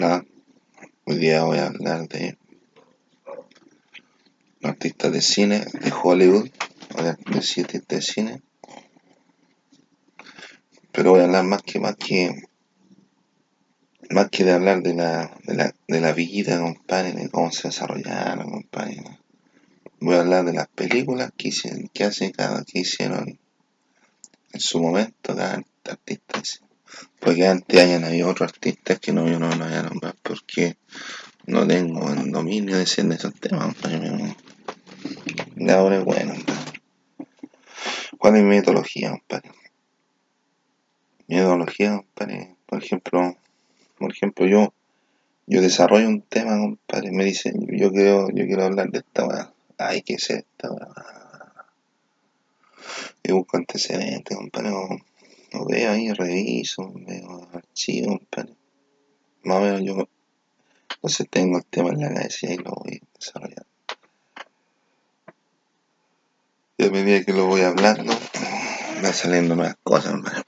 [0.00, 0.24] Hola,
[1.06, 2.38] hoy día voy a hablar de
[4.62, 6.48] artistas de cine de Hollywood,
[7.32, 8.40] de siete de cine,
[10.92, 12.44] pero voy a hablar más que más que
[14.10, 17.66] más que de hablar de la, de la, de la vida, compadre, de cómo se
[17.66, 19.02] desarrollaron, compadre.
[19.98, 23.40] Voy a hablar de las películas que, hicieron, que hace cada que hicieron
[24.52, 26.67] en su momento cada artista.
[27.20, 30.76] Porque antes hayan habido otros artistas que no, yo no, no voy a nombrar porque
[31.46, 33.74] no tengo el dominio de, de esos temas.
[35.56, 36.34] De ahora es bueno.
[38.18, 39.50] ¿Cuál es mi metodología, compadre?
[41.26, 43.36] Mi metodología, compadre, por ejemplo,
[43.98, 44.72] por ejemplo, yo,
[45.46, 49.52] yo desarrollo un tema, compadre, me dicen, yo quiero, yo quiero hablar de esta weá.
[49.78, 50.88] Ay, ¿qué es esta weá?
[53.22, 54.70] Y busco antecedentes, compadre,
[55.52, 58.54] lo veo ahí, reviso, veo archivos, compadre.
[59.44, 60.08] Más o menos yo,
[60.94, 63.66] entonces tengo el tema en la cabeza y lo voy desarrollando.
[66.76, 68.12] Y a medida que lo voy hablando,
[69.04, 70.42] va saliendo nuevas cosas, compadre.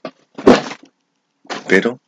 [1.67, 1.99] Pero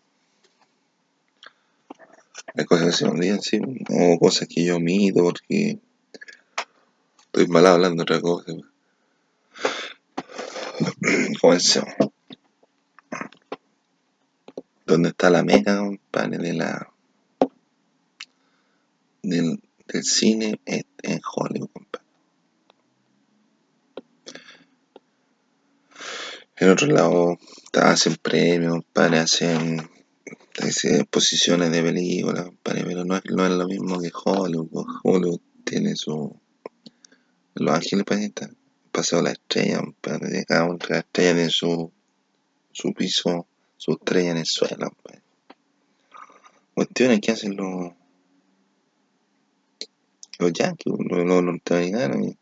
[2.56, 5.80] hay cosas que se me olvidan, sí, o cosas que yo omito porque
[7.26, 8.54] estoy mal hablando otra cosa.
[11.42, 12.13] Comencemos.
[14.86, 16.94] ¿Dónde está la meca, compadre, de la
[19.22, 22.04] del, del cine en Hollywood, compadre?
[26.58, 27.38] En otro lado,
[27.74, 29.90] hacen premios, compadre, hacen
[30.56, 34.86] exposiciones de películas, compadre, pero no es, no es lo mismo que Hollywood.
[35.04, 36.40] Hollywood tiene su.
[37.56, 38.50] Los Ángeles, para estar
[38.92, 41.92] paseo la estrella, compadre, cada una de las estrellas tiene su,
[42.72, 45.22] su piso, su estrella en el suelo, compadre.
[46.74, 47.92] Cuestiones que hacen los.
[50.40, 52.38] los yankees, los, los norteamericanos, y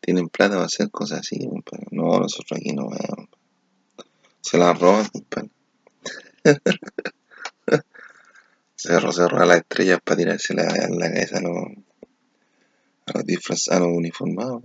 [0.00, 1.86] tienen plata para hacer cosas así, compadre.
[1.90, 3.28] No, nosotros aquí no vemos,
[4.40, 5.50] se la roban, compadre.
[8.76, 11.66] Cerro, cerro a las estrellas para tirarse la, la cabeza a los,
[13.04, 14.62] a los disfrazados, uniformados.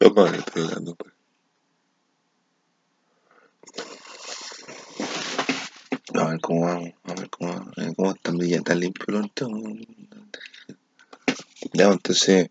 [0.00, 1.12] Yo con estoy hablando, pues.
[6.14, 9.04] A ver cómo vamos, a ver cómo vamos, a ver cómo está ya está limpio
[9.08, 9.48] el orto.
[11.72, 12.50] Ya, entonces,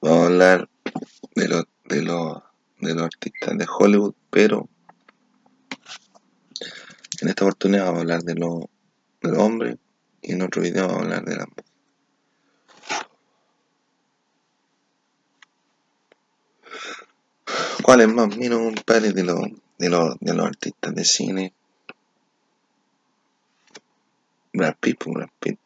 [0.00, 0.68] vamos a hablar
[1.34, 2.42] de los, de los,
[2.80, 4.68] de los artistas de Hollywood, pero
[7.20, 8.64] en esta oportunidad vamos a hablar de los,
[9.22, 9.76] de hombres
[10.22, 11.64] y en otro video vamos a hablar de las mujeres.
[17.82, 19.40] ¿Cuál es más menos, compadre, de los,
[19.78, 21.52] de los, de los artistas de cine?
[24.52, 25.58] Brad Pitt, pues, Brad Pitt.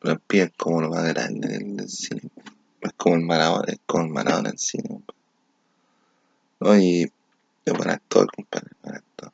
[0.00, 2.30] Brad Pitt es como lo más grande del, del cine.
[2.80, 5.02] Es como el Maradona, es como el Maradona del cine.
[6.60, 6.78] ¿No?
[6.78, 7.12] Y
[7.64, 9.32] es buen actor, compadre, buen actor.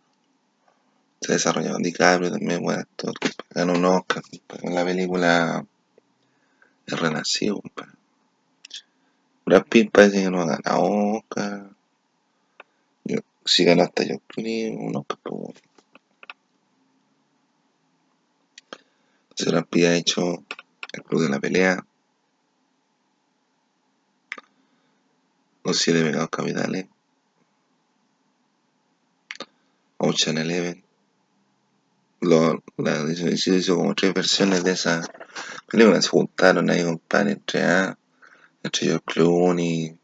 [1.21, 3.15] Se desarrolló DiCaprio también, buen actor.
[3.19, 3.47] Compadre.
[3.51, 5.67] Ganó un Oscar compadre, en la película
[6.87, 7.93] El Renacido, compadre.
[9.47, 11.71] Brad Pitt parece que no ha ganado Oscar.
[13.51, 15.63] Si ganó hasta yo un Oscar, pues
[19.47, 20.45] Brad Pitt ha hecho
[20.93, 21.83] El Club de la Pelea.
[25.65, 26.89] Los Siete Pecados Capitales.
[29.97, 30.85] Ocean Eleven.
[32.21, 35.01] Lo, la, hizo, hizo como tres versiones de esa
[35.67, 36.03] película.
[36.03, 37.99] Se juntaron ahí, compadre, entre A,
[38.63, 39.99] entre George Clooney,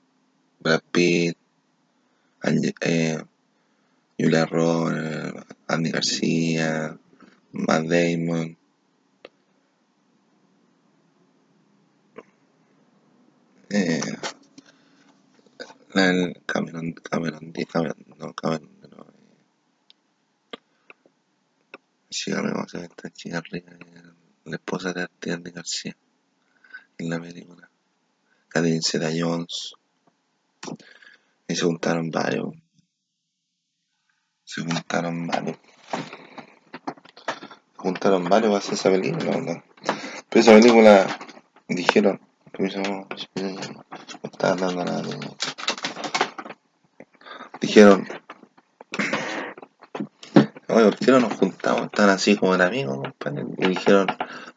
[0.61, 1.37] Brad Pitt,
[2.41, 3.23] Ange, eh,
[4.19, 6.99] Julia Roberts, Andy García,
[7.53, 8.57] Matt Damon.
[13.71, 14.01] Eh,
[15.95, 19.07] el Cameron, Cameron, Cameron, no, Cameron, no,
[22.11, 23.43] chica hermosa, esta chica
[24.45, 25.97] la esposa de Andy García
[26.99, 27.69] en la película.
[28.49, 29.75] Catherine Jones.
[31.49, 32.55] Y se juntaron varios.
[34.45, 35.59] Se juntaron varios.
[37.77, 39.63] Juntaron varios para hacer esa película.
[40.29, 41.19] Pero esa película
[41.69, 42.21] dijeron.
[47.61, 48.07] Dijeron,
[50.69, 51.87] oye, ¿por qué no nos juntamos?
[51.87, 53.09] Están así como amigos.
[53.59, 54.07] Y dijeron,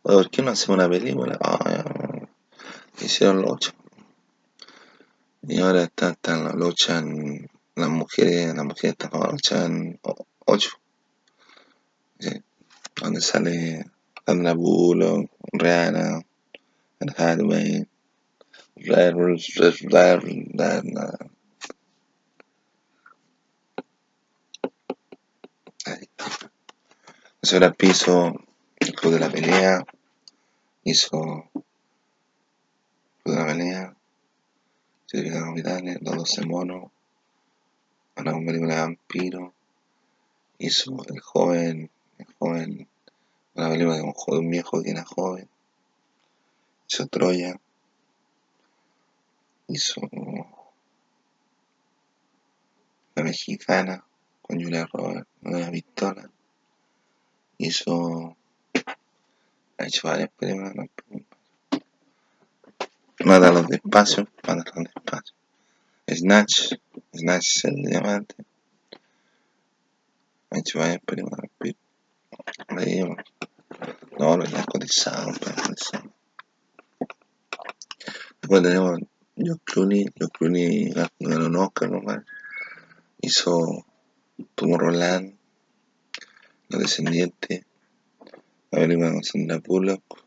[0.04, 1.40] oye, ¿por qué no hacemos una película?
[3.00, 3.72] Hicieron los ocho.
[5.44, 10.00] Y ahora están, están luchan las mujeres, las mujeres estafadoras echaban
[10.46, 10.70] 8.
[13.02, 13.86] Donde sale
[14.26, 16.20] Sandra Bullock, Rihanna,
[17.00, 17.88] Anne Hathaway,
[27.56, 28.34] era el piso,
[28.78, 29.86] el club de la pelea,
[30.84, 31.64] hizo el
[33.24, 33.96] club de la pelea,
[35.06, 36.92] Certificados Vitales, Los Doce Monos,
[38.18, 39.54] una película de vampiro,
[40.58, 42.88] hizo el joven, el joven,
[43.56, 45.48] una película de un, joven, un viejo que era joven,
[46.88, 47.60] hizo Troya,
[49.68, 50.02] hizo
[53.16, 54.04] La Mexicana
[54.42, 56.30] con Julia Roberts, Una Pistola,
[57.58, 58.36] hizo,
[59.78, 60.88] ha hecho varias películas, no,
[63.26, 65.36] Mátalos despacio, Mátalos despacio,
[66.08, 66.74] Snatch,
[67.22, 68.36] El diamante,
[70.50, 71.40] ha hecho varias películas,
[72.76, 73.18] Leímos.
[74.18, 76.12] No, no ya cotizado, cotizado.
[78.42, 79.00] Después tenemos
[79.36, 82.24] George Clooney, George Clooney ganó un Oscar nomás.
[83.20, 83.86] Hizo
[84.56, 85.38] Tomorrowland,
[86.70, 87.66] Los Descendientes,
[88.72, 90.24] la película con Sandra Bullock.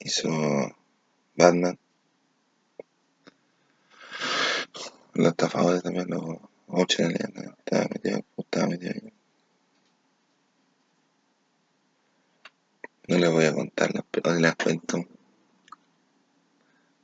[0.00, 0.30] Hizo
[1.36, 1.78] Batman.
[5.14, 6.38] Los estafadores también, los
[6.98, 8.94] en el estaba metido, estaba metido.
[13.08, 15.04] No les voy a contar las pero las cuento.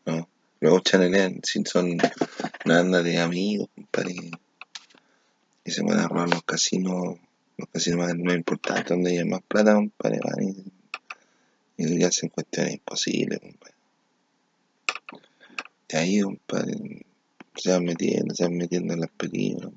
[0.06, 0.28] No.
[0.60, 1.99] Luego chanelean, si son
[2.64, 4.14] una banda de amigos, compadre.
[5.64, 7.19] Y se van a robar los casinos,
[7.58, 10.64] los casinos más, más importantes, donde hay más plata, compadre, van
[11.76, 13.75] y, y hacen cuestiones imposibles, compadre.
[15.90, 17.06] Y ahí, compadre,
[17.58, 19.72] se van metiendo, se van metiendo en las películas.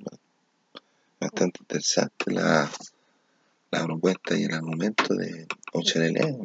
[1.20, 2.70] Bastante interesante la,
[3.72, 6.38] la propuesta y el argumento de Ochenelé.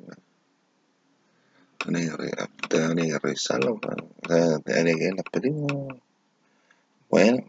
[1.79, 2.11] Tenés
[2.69, 5.99] que revisarlo, o sea, tenés que ver las películas.
[7.09, 7.45] Bueno,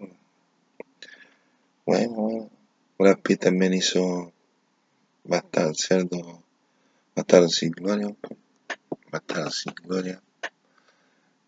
[1.86, 2.50] bueno, bueno.
[3.00, 4.34] Brad Pitt también hizo
[5.24, 6.44] Bastardo Cerdo,
[7.16, 8.16] Bastardo sin Gloria,
[9.12, 10.22] Bastardo sin Gloria.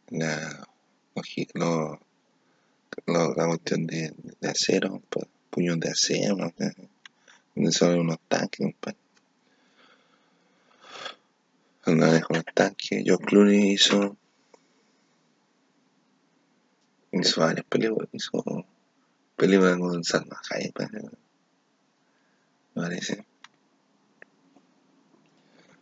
[0.09, 0.67] La,
[3.05, 5.01] la cuestión de, acero,
[5.49, 6.53] puños de acero, ¿no?
[7.55, 8.97] donde son unos tanques, compadre.
[11.83, 13.03] Andaba con los tanques.
[13.03, 14.15] George Clooney hizo.
[17.11, 18.09] Hizo varias películas.
[18.11, 18.65] Hizo
[19.35, 21.09] películas con Salma Hayek, me
[22.73, 23.25] parece.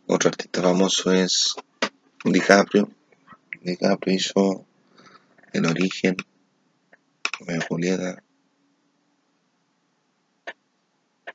[0.07, 1.55] Otro artista famoso es
[2.23, 2.89] DiCaprio.
[3.61, 4.65] DiCaprio hizo
[5.51, 6.15] El origen,
[7.39, 8.23] de Julieta,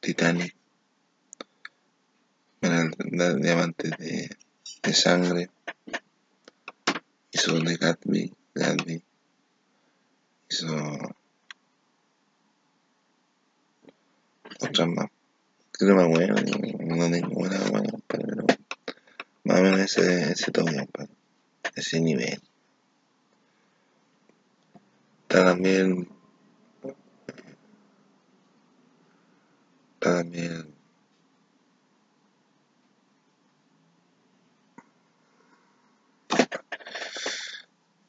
[0.00, 0.54] Titanic,
[2.60, 4.28] el diamante de,
[4.82, 5.50] de sangre,
[7.30, 9.02] hizo de Gatsby, Gatsby,
[10.50, 10.98] hizo
[14.60, 15.06] otras más,
[15.78, 18.44] que no me acuerdo, no tengo buena memoria, pero
[19.44, 20.88] más o menos ese, ese toque,
[21.74, 22.40] ese nivel.
[25.32, 26.06] También
[29.98, 30.74] también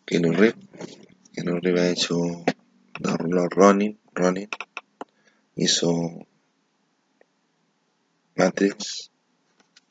[0.05, 0.55] Keanu Reeves
[1.33, 2.17] Keanu Reeves ha hecho
[2.99, 4.49] los Ronin Ronin
[5.55, 6.27] hizo
[8.35, 9.11] Matrix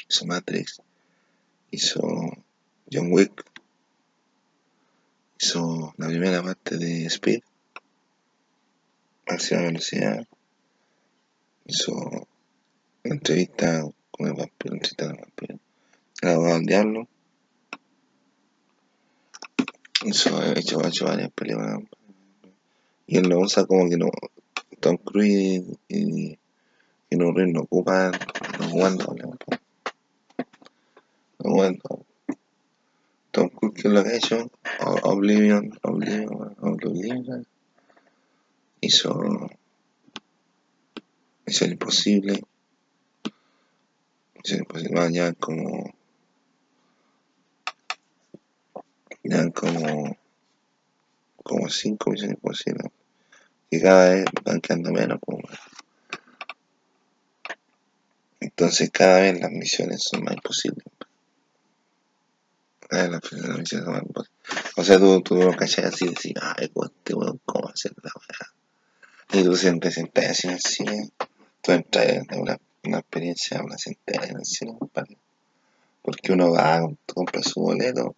[0.06, 0.82] hizo Matrix
[1.70, 2.02] hizo
[2.92, 3.42] John Wick
[5.42, 7.40] hizo la primera parte de Speed.
[9.28, 10.24] Máxima velocidad.
[11.66, 12.26] Hizo una
[13.14, 13.82] entrevista
[14.12, 15.58] con el vampiro, entrevista con el vampiro,
[16.22, 17.08] el abogado del diablo,
[20.04, 21.80] hizo, hecho, hecho varias películas,
[23.06, 24.10] y él lo usa como que no,
[24.80, 26.38] Tom Cruise y,
[27.10, 28.12] y no, no ocupan,
[28.58, 29.36] no ocupan doble, no
[31.38, 32.11] ocupan doble.
[33.32, 34.50] Tom Cruise, ¿qué es lo que ha hecho?
[35.04, 37.46] Oblivion, Oblivion, Oblivion,
[38.82, 39.48] hizo
[41.46, 42.42] Misión Imposible.
[44.34, 45.00] Misión Imposible.
[45.00, 45.94] Van ya como.
[49.24, 50.16] Ya como.
[51.42, 52.92] Como cinco Misiones Imposibles.
[53.70, 55.18] Y cada vez van quedando menos.
[55.24, 55.40] Como,
[58.40, 60.84] entonces cada vez las misiones son más imposibles.
[62.92, 63.08] De
[63.86, 64.28] Marvel.
[64.76, 68.10] O sea, tú, tú lo cachas así y decís, ay, este weón, ¿cómo hacer la
[68.14, 69.40] weá?
[69.40, 71.10] Y tú siempre siempre así en.
[71.62, 75.16] Tú entras en una, una experiencia en el cine, compadre.
[76.02, 78.14] Porque uno va, compra su boleto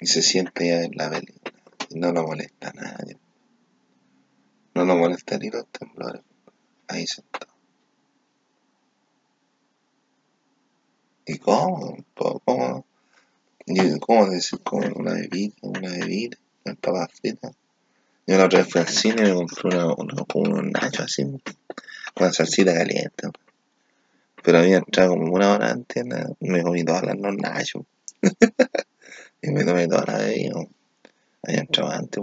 [0.00, 1.54] y se siente ya en la película.
[1.88, 3.16] Y no lo molesta a nadie.
[4.74, 6.22] No lo molesta ni los temblores.
[6.88, 7.54] Ahí sentado.
[11.24, 11.96] ¿Y cómo?
[12.14, 12.87] ¿Cómo?
[13.70, 14.60] ¿Y cómo decir?
[14.60, 17.54] Como una bebida, una bebida, una papas fritas.
[18.26, 21.00] Yo la otra vez fui al cine y me compré una, una, como unos nachos
[21.04, 21.24] así,
[22.14, 23.28] con salsita caliente.
[24.42, 26.04] Pero había entrado como una hora antes,
[26.40, 27.82] me comí todas las los nachos.
[29.42, 30.54] y me tomé toda la bebida.
[31.42, 32.22] Había entrado antes.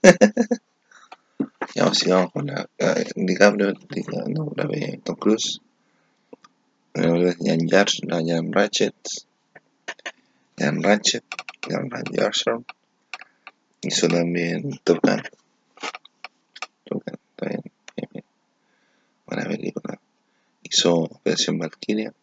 [0.00, 2.68] pues, sigamos con la.
[3.16, 5.60] DiCaprio, Dica- no, la de Tom Cruise.
[6.94, 8.00] La de Jan Jars,
[10.58, 11.22] Jan Ratchet.
[11.22, 11.24] Ratchet,
[11.68, 12.66] Jan Ratchet.
[13.82, 15.22] Hizo también Top Gun.
[16.84, 17.62] Top Gun, bien,
[17.94, 18.24] bien, bien.
[19.26, 20.00] Buena película.
[20.62, 22.14] Hizo Operación Valkyria.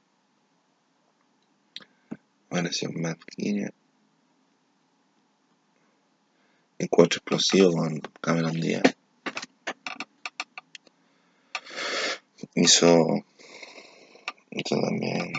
[2.49, 3.71] Operación Valkyria.
[6.79, 8.83] Encuentro explosivo con Cameron Díaz.
[12.55, 13.23] Hizo,
[14.51, 15.33] hizo también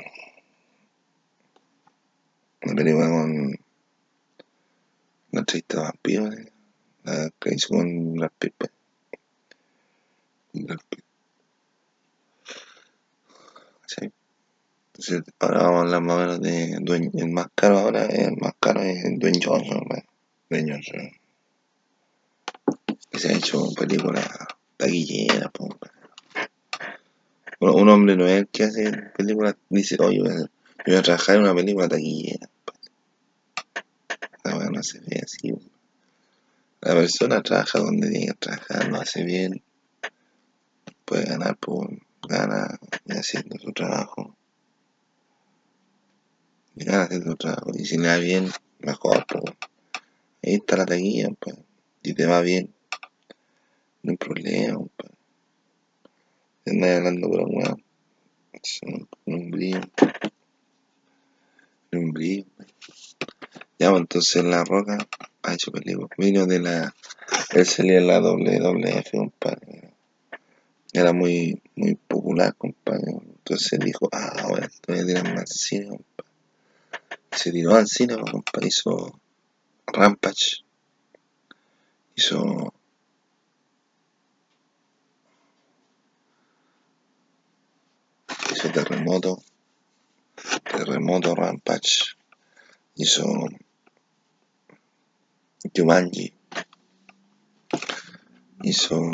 [2.65, 3.51] una película con
[5.33, 6.53] la entrevista vampiro, eh,
[7.05, 8.55] la que hizo con Brad Pitt.
[8.57, 8.71] pues.
[10.55, 11.05] Brad Pitt,
[13.87, 14.11] ¿sí?
[14.87, 17.11] Entonces, ahora vamos a hablar más o menos de Dwayne.
[17.15, 20.05] El más caro ahora, el más caro es Dwayne Johnson, pues.
[20.49, 21.19] Dwayne.
[23.11, 24.29] Que se ha hecho películas
[24.77, 25.71] taquilleras, pues.
[27.61, 30.47] Un hombre no es el que hace películas, dice, oye, yo
[30.87, 32.49] voy a trabajar en una película taquillera.
[34.45, 35.55] Weá no se ve así.
[36.81, 39.63] La persona trabaja donde tiene que trabajar, lo hace bien,
[41.07, 41.89] puede ganar por
[42.29, 44.37] gana haciendo su trabajo.
[46.77, 47.71] Y gana haciendo su trabajo.
[47.75, 49.45] Y si le va bien, mejor, pues.
[50.43, 51.57] Ahí está la taquilla, pues.
[52.03, 52.75] Si te va bien,
[54.03, 55.13] no hay problema, pues.
[56.67, 57.83] Andas hablando weón.
[58.63, 59.81] Son un brillo.
[61.93, 62.47] Un brillo.
[63.79, 64.99] Ya, pues, entonces La Roca
[65.43, 66.11] ha hecho películas.
[66.17, 66.95] Vino de la.
[67.51, 69.95] Él salía en la WWF, compadre.
[70.93, 73.13] Era muy, muy popular, compadre.
[73.13, 75.49] Entonces dijo, ah, bueno, voy a al
[75.89, 76.31] compadre.
[77.33, 78.69] Se tiró al cine, pues, compadre.
[78.69, 79.21] Hizo
[79.87, 80.65] Rampage.
[82.15, 82.73] Hizo.
[88.53, 89.43] Hizo Terremoto.
[90.63, 92.17] Terremoto Rampage.
[92.97, 93.25] Hizo.
[95.75, 96.33] Jumanji.
[98.63, 99.11] Hizo.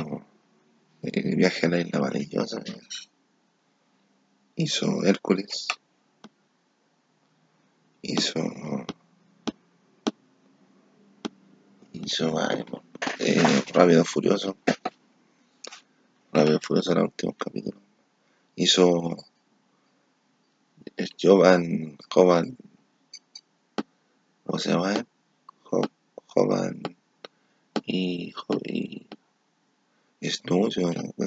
[1.03, 2.63] El viaje a la isla maravillosa.
[4.57, 5.67] Hizo Hércules.
[8.03, 8.41] Hizo.
[11.95, 12.67] Hizo varios,
[13.19, 14.59] eh, Rápido Furioso.
[16.33, 17.81] Rápido Furioso era el último capítulo.
[18.57, 19.17] Hizo.
[21.19, 21.97] Jovan.
[22.13, 22.59] Jovan.
[24.51, 25.07] ¿Cómo se llama
[26.27, 26.83] Jovan.
[27.87, 28.33] Y.
[28.33, 29.07] Jo- y
[30.29, 30.75] Snooch.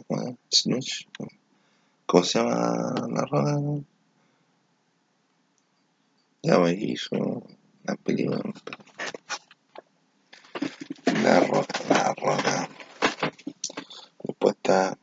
[0.09, 0.59] ¿cómo es?
[0.59, 1.07] Snooch.
[2.05, 3.61] ¿Cómo se llama la roca?
[6.41, 7.43] Ya me hizo
[7.85, 8.41] la película.
[11.23, 12.69] La roca, la roca.
[14.21, 14.55] Después.
[14.57, 14.97] Está.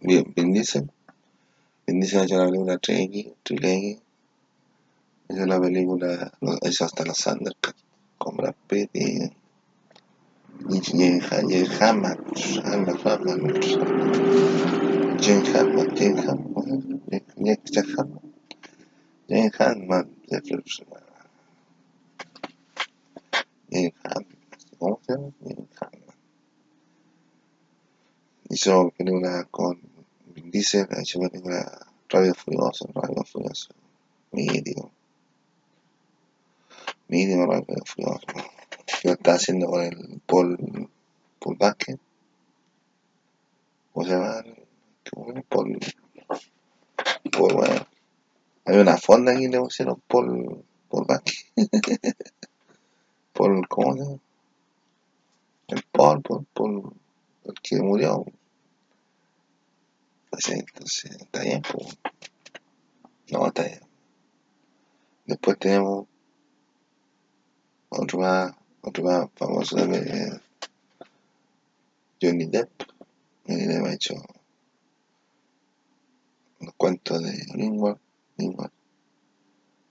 [0.00, 0.88] Vin Vin Diesel.
[2.02, 4.02] Ha hecho la película 3X, Triple X.
[5.28, 6.32] Hizo la película.
[6.62, 7.76] Hizo hasta la Thundercat
[8.18, 9.30] con Brad Pitt y.
[10.68, 12.18] James Hammond.
[12.64, 13.64] Hammond, Hammond.
[15.20, 17.02] James Hammond, James Hammond.
[17.38, 18.34] James Hammond.
[19.28, 20.10] James Hammond.
[23.70, 24.36] James Hammond.
[24.78, 25.30] ¿Cómo se llama?
[25.80, 26.02] Hammond.
[28.50, 29.80] Hizo película con
[30.34, 33.68] Vin Diesel, hecho película Rápido Furioso, Rápido Furioso.
[34.32, 34.90] Mítico.
[37.08, 38.26] Mítico Rápido Furioso.
[39.04, 40.90] Lo está haciendo con el Paul,
[41.40, 41.96] Paul Vázquez.
[43.94, 44.44] ¿Cómo se llama?
[45.48, 45.78] Paul,
[47.30, 47.86] Paul, bueno.
[48.66, 51.46] Hay una fonda aquí le pusieron Paul, Paul Vázquez.
[53.32, 54.18] Paul, ¿cómo se llama?
[55.68, 56.92] El Paul, Paul, Paul,
[57.44, 58.26] el que murió.
[60.32, 61.98] Pues entonces, está bien, pues.
[63.30, 63.80] No, está bien.
[65.26, 66.06] Después tenemos
[67.90, 70.40] otro más, otro más famoso de
[72.20, 72.70] Johnny Depp.
[73.46, 74.14] Johnny Depp ha hecho
[76.60, 78.00] los cuentos de Greenwald.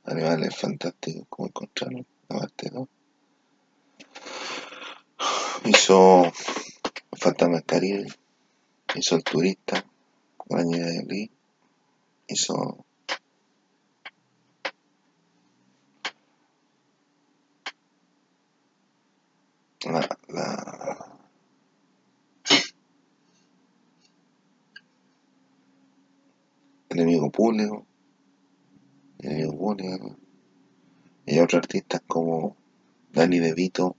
[0.05, 2.87] Animales fantásticos como encontraron, la parte 2.
[5.65, 6.23] Hizo
[7.11, 8.11] Fantasma Caribe,
[8.95, 9.85] hizo El Turista,
[10.57, 11.31] de Lee,
[12.27, 12.85] hizo
[19.85, 21.17] la, la
[26.89, 27.85] enemigo público,
[29.19, 30.17] enemigo público,
[31.25, 32.57] y otros artistas como
[33.13, 33.95] Danny DeVito,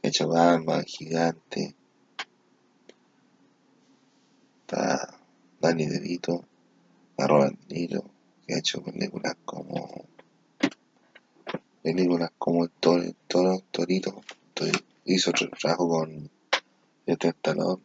[0.00, 1.74] que Batman, Gigante,
[5.64, 6.44] está Danny DeVito,
[7.16, 8.04] a De Niro,
[8.46, 10.04] que ha hecho películas como
[11.82, 14.20] películas como el Toro, Toro Torito,
[15.06, 16.30] hizo otro trabajo con
[17.06, 17.82] este Stallone.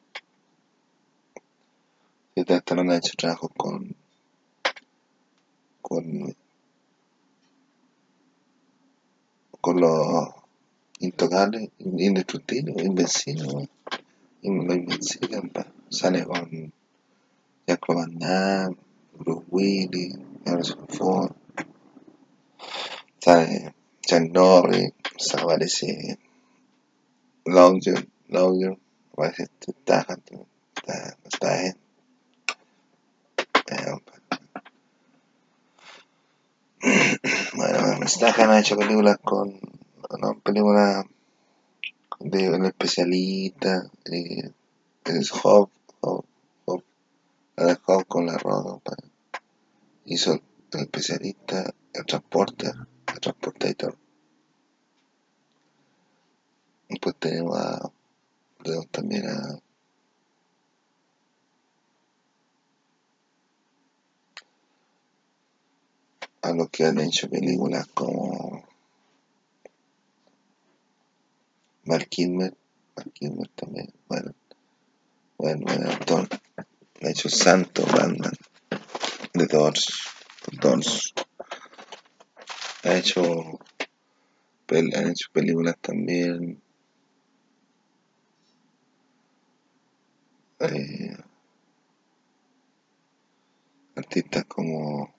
[2.35, 3.95] Este Stallone ha hecho trabajo con
[5.81, 6.35] con
[9.61, 10.29] con los
[10.99, 13.67] intocables, indestructibles, invencibles, los
[14.41, 15.41] invencibles,
[15.89, 16.73] sale con
[17.69, 18.77] Jack Van Damme,
[19.13, 21.35] Bruce Willis, Harrison Ford,
[23.19, 24.91] sale Chuck Norris,
[25.35, 26.17] aparece
[27.45, 28.75] Lawyer, Lawyer,
[29.13, 29.49] aparece
[29.83, 30.19] Statham,
[31.27, 31.75] Statham,
[37.53, 39.59] bueno, Statham ha hecho películas con,
[40.19, 41.05] no, películas
[42.19, 44.53] de un especialista, eh,
[45.05, 45.69] es Hop,
[47.59, 48.79] la de Hop con la roda,
[50.05, 50.33] hizo
[50.71, 53.97] el especialista, el transporte, el transportator.
[56.87, 57.91] Y pues tenemos a,
[58.63, 59.59] tenemos también a
[66.41, 68.63] a los que han hecho películas como
[71.83, 72.55] Mark Kilmer,
[72.95, 74.33] Mark Kilmer también, bueno,
[75.37, 76.29] bueno, buen actor,
[77.01, 78.33] ha hecho Santo Batman,
[79.33, 79.87] de Doors,
[80.59, 81.13] Doors,
[82.83, 83.59] ha hecho,
[84.67, 86.61] han hecho películas también,
[90.59, 91.15] eh,
[93.95, 95.13] artistas como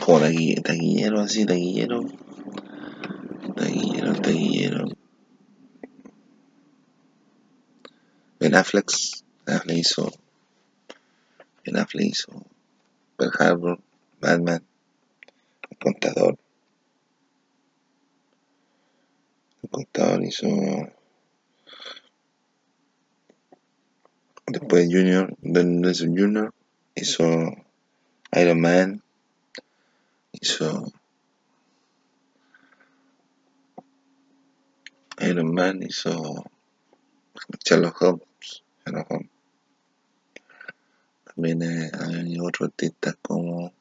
[0.00, 2.04] como taquillero, así, taquillero,
[3.54, 5.05] taquillero, taquillero.
[8.46, 8.92] Ben Affleck,
[9.44, 10.08] Ben hizo,
[11.64, 12.46] Ben Affleck hizo
[13.16, 13.80] Pearl Harbor,
[14.20, 14.64] Batman,
[15.68, 16.38] El Contador.
[19.64, 20.46] El Contador hizo
[24.46, 26.54] después Junior, Ben Nelson Jr.
[26.94, 27.26] hizo
[28.30, 29.02] Iron Man,
[30.30, 30.84] hizo
[35.18, 36.44] Iron Man, hizo
[37.64, 38.25] Sherlock Holmes,
[41.34, 43.72] También eh, hay otros artistas como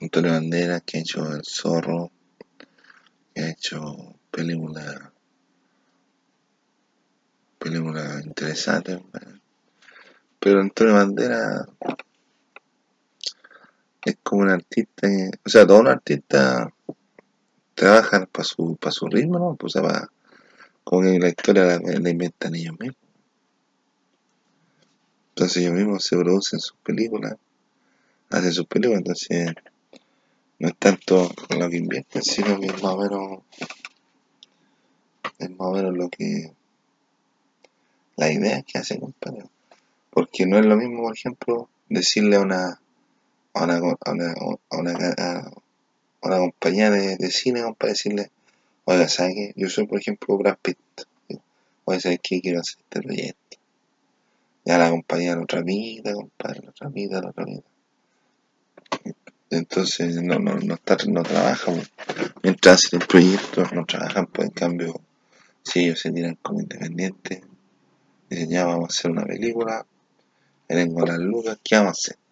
[0.00, 2.10] Antonio Banderas que ha hecho El Zorro,
[3.34, 5.10] que ha hecho películas
[7.58, 9.00] películas interesantes.
[10.38, 11.66] Pero Antonio Banderas
[14.04, 15.08] es como un artista,
[15.44, 16.68] o sea, todos los artistas
[17.74, 19.56] trabajan para su, para su ritmo, ¿no?
[19.56, 19.74] Pues,
[20.86, 22.96] como que la historia la, inventan ellos mismos.
[25.30, 27.34] Entonces ellos mismos se producen sus películas,
[28.30, 29.52] hacen sus películas, entonces
[30.60, 32.98] no es tanto lo que invierten, sino que es más o
[35.72, 36.52] menos, lo que,
[38.14, 39.42] la idea que hacen, compadre.
[40.10, 42.80] Porque no es lo mismo, por ejemplo, decirle a una
[43.54, 45.50] a una, a una, a
[46.22, 48.30] una, compañía de, de cine para decirle,
[48.86, 49.52] oiga, ¿sabes qué?
[49.56, 50.78] Yo soy, por ejemplo, Brad Pitt.
[51.84, 52.40] Oiga, ¿sabes qué?
[52.40, 53.58] Quiero hacer este proyecto.
[54.64, 57.68] Ya la compañía lo tramita, compadre, lo tramita, lo tramita.
[59.50, 61.80] Entonces no, no, no, está, no trabajan,
[62.42, 65.00] mientras hacen el proyecto, no trabajan, pues en cambio,
[65.62, 67.42] si ellos se tiran como independientes,
[68.28, 69.86] dicen ya vamos a hacer una película,
[70.66, 72.25] tengo las lucas, ¿qué vamos a hacer?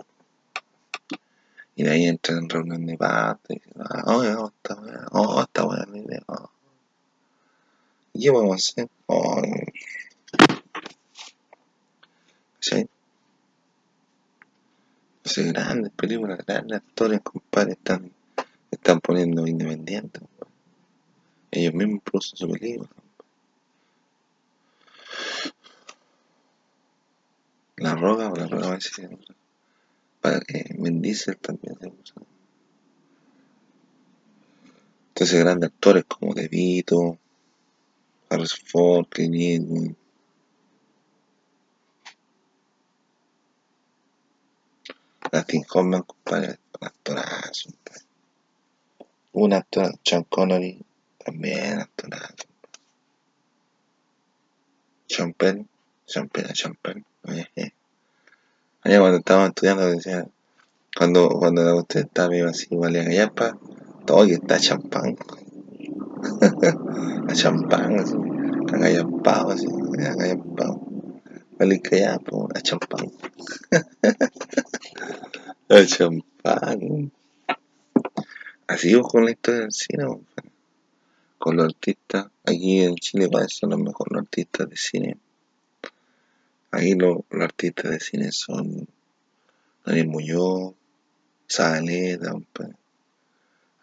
[1.76, 5.06] Y de ahí entran en reunión de parte, y dicen, ah, oye, oh, está buena,
[5.12, 6.22] oh, está buena la idea.
[6.26, 6.50] Oh.
[8.12, 8.88] ¿Y qué podemos hacer?
[9.06, 9.42] Oh,
[12.60, 12.86] ¿Sí?
[15.36, 18.12] Grandes películas, grandes actores, compadre, están,
[18.70, 20.22] están poniendo independientes.
[21.50, 22.88] Ellos mismos producen su película.
[27.76, 29.18] La Roca o la Roca va a decir.
[31.02, 32.14] Diesel también se usa.
[35.08, 37.18] Entonces grandes actores como De Vito,
[38.30, 39.96] Harrison Ford, Clint.
[45.30, 47.70] Dustin Hoffman, compadre, un actorazo.
[49.32, 50.84] Un actor, Sean Connery,
[51.18, 52.48] también actorazo.
[55.08, 55.68] Sean Penn,
[56.06, 57.04] Sean Penn,
[57.56, 57.70] eh.
[58.84, 60.26] Allá cuando estábamos estudiando decía,
[60.94, 63.58] cuando, cuando usted estaba medio así, igual a Gallapa,
[64.06, 65.16] todo que está champán.
[67.28, 68.14] a champán, así,
[68.72, 69.66] agallapado, así,
[70.06, 70.80] agallapado.
[71.58, 73.10] Vale, callapo, a champán.
[75.70, 77.12] a champán.
[78.66, 80.52] Así vos con la historia del cine, compadre.
[81.38, 82.26] con los artistas.
[82.44, 85.16] Aquí en Chile para eso los mejores artistas de cine.
[86.76, 88.88] Ahí lo- los artistas de cine son
[89.86, 90.74] Daniel Muñoz,
[91.48, 92.74] Zagaleta, compadre.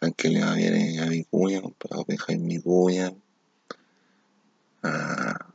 [0.01, 3.13] Aunque le va bien a Vicuña, compadre, Jaime Vicuña,
[4.84, 5.54] a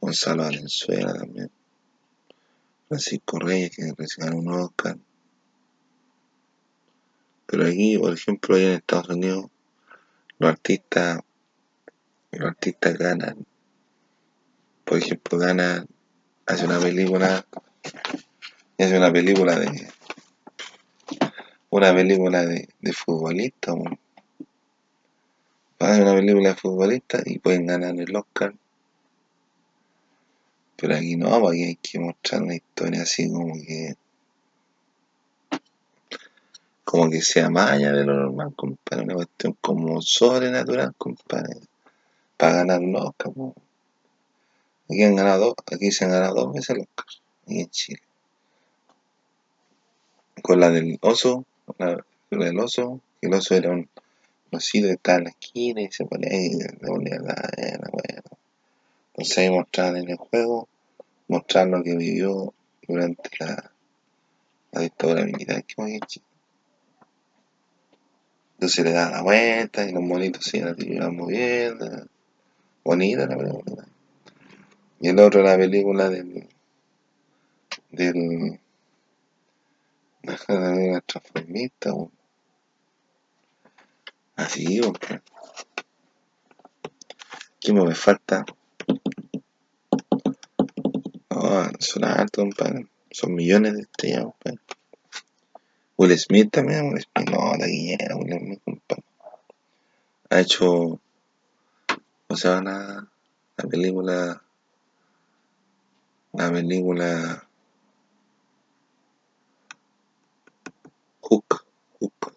[0.00, 1.50] Gonzalo Valenzuela también,
[2.86, 4.98] Francisco Reyes, que recién ganó un Oscar.
[7.46, 9.46] Pero aquí, por ejemplo, allá en Estados Unidos,
[10.38, 11.18] los artistas,
[12.30, 13.44] los artistas ganan,
[14.90, 15.86] por ejemplo, ganan,
[16.46, 17.46] hace una película,
[18.76, 19.88] hace una película de,
[21.70, 24.00] una película de, de futbolista, weón.
[25.78, 28.52] Hace una película de futbolista y pueden ganar el Oscar.
[30.74, 33.94] Pero aquí no, porque aquí hay que mostrar una historia así como que,
[36.82, 41.60] como que sea más de lo normal, compadre, una cuestión como sobrenatural, compadre,
[42.36, 43.54] para ganar un Oscar, po.
[44.90, 47.06] Aquí ganado aquí se han ganado dos veces Oscar,
[47.44, 48.02] aquí en Chile.
[50.42, 51.44] Con la del oso,
[51.78, 53.88] la, la del oso, que el oso era un
[54.50, 58.22] osito que estaba en la esquina y se ponía ahí, le ponía la era, bueno.
[59.12, 60.68] Entonces ahí mostraban en el juego,
[61.28, 62.52] mostrar lo que vivió
[62.88, 63.70] durante la,
[64.72, 66.26] la dictadura militar que aquí en Chile.
[68.54, 72.08] Entonces le daban la vuelta y los monitos se iban moviendo.
[72.82, 73.89] Bonita la película.
[75.00, 76.46] Y el otro la película del.
[77.90, 78.60] del.
[80.48, 82.12] de la transformista, weón.
[84.36, 84.94] Así, weón.
[87.60, 88.44] ¿Qué me falta?
[91.30, 92.86] No, son altos, compadre.
[93.10, 94.60] Son millones de estrellas, compadre.
[95.96, 99.04] Will Smith también, Will Smith, no, la guillera, Will Smith, compadre.
[100.30, 101.00] Ha hecho,
[102.28, 103.06] o sea, la,
[103.56, 104.42] la película,
[106.32, 107.48] la película
[111.20, 111.64] Hook,
[112.00, 112.34] Hook.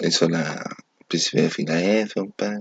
[0.00, 0.64] Hizo la
[1.08, 2.60] Príncipe de Filadelfia, compadre.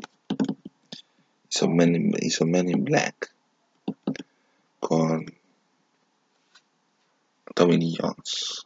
[1.50, 3.34] Hizo Men in, hizo Men in Black
[4.80, 5.26] con
[7.56, 8.66] Tommy Jones.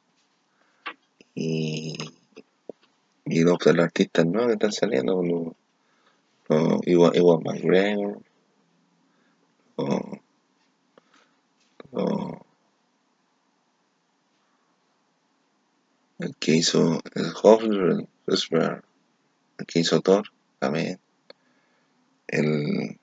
[1.35, 1.95] Y,
[3.25, 5.53] y los, los artistas nuevos que están saliendo, los,
[6.49, 8.21] los Iwan, McGregor,
[9.77, 10.01] los,
[16.19, 18.81] el que hizo el Hofler, el,
[19.57, 20.25] el que hizo Thor,
[20.59, 20.99] también,
[22.27, 22.99] el,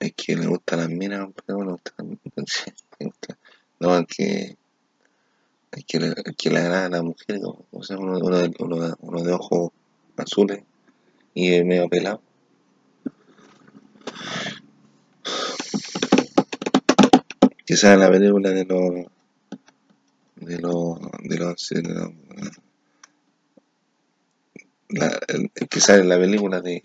[0.00, 1.80] el que le gusta las minas, pero no
[3.80, 4.56] no, el que
[5.70, 9.70] el que, le, el le agrada a la mujer, o sea, uno de ojos
[10.16, 10.64] azules
[11.34, 12.20] y medio pelado.
[17.70, 19.04] En la película de los
[20.36, 21.70] de los de los,
[24.88, 26.80] de sale en la película de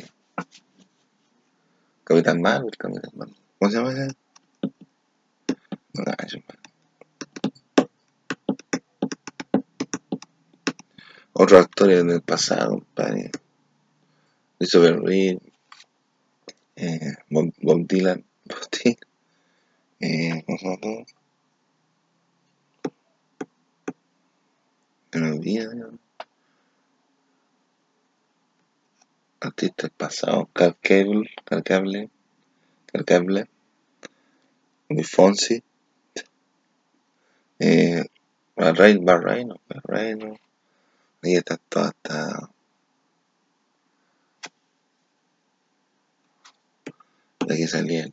[2.04, 3.36] Capitán Marvel, Capitán Marvel.
[3.58, 4.08] ¿Cómo se llama ese?
[5.94, 6.40] No, eso,
[11.32, 13.32] Otros actores del pasado, compadre.
[14.58, 15.40] Christopher Reeve,
[16.76, 19.13] eh, Bob, Bob Dylan, Bob Dylan,
[20.04, 21.06] eh, ¿cómo se llama todo?
[25.12, 26.00] Se me olvida, ¿no?
[29.40, 32.10] artistas pasados, Carl Cable, Carl Cable,
[32.86, 33.46] Carl Cable,
[34.90, 35.62] Luis Fonsi,
[37.60, 38.04] eh,
[38.56, 40.40] Barreino, Barreino, Barreino,
[41.22, 42.50] ahí está toda esta.
[47.46, 48.10] La que salía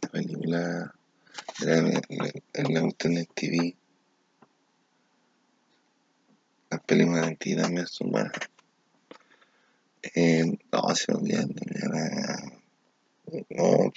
[1.63, 3.77] en la en la Internet TV
[6.71, 8.33] las de antiguas también son buenas
[10.15, 11.55] eh, no se me olvidan
[13.51, 13.93] no.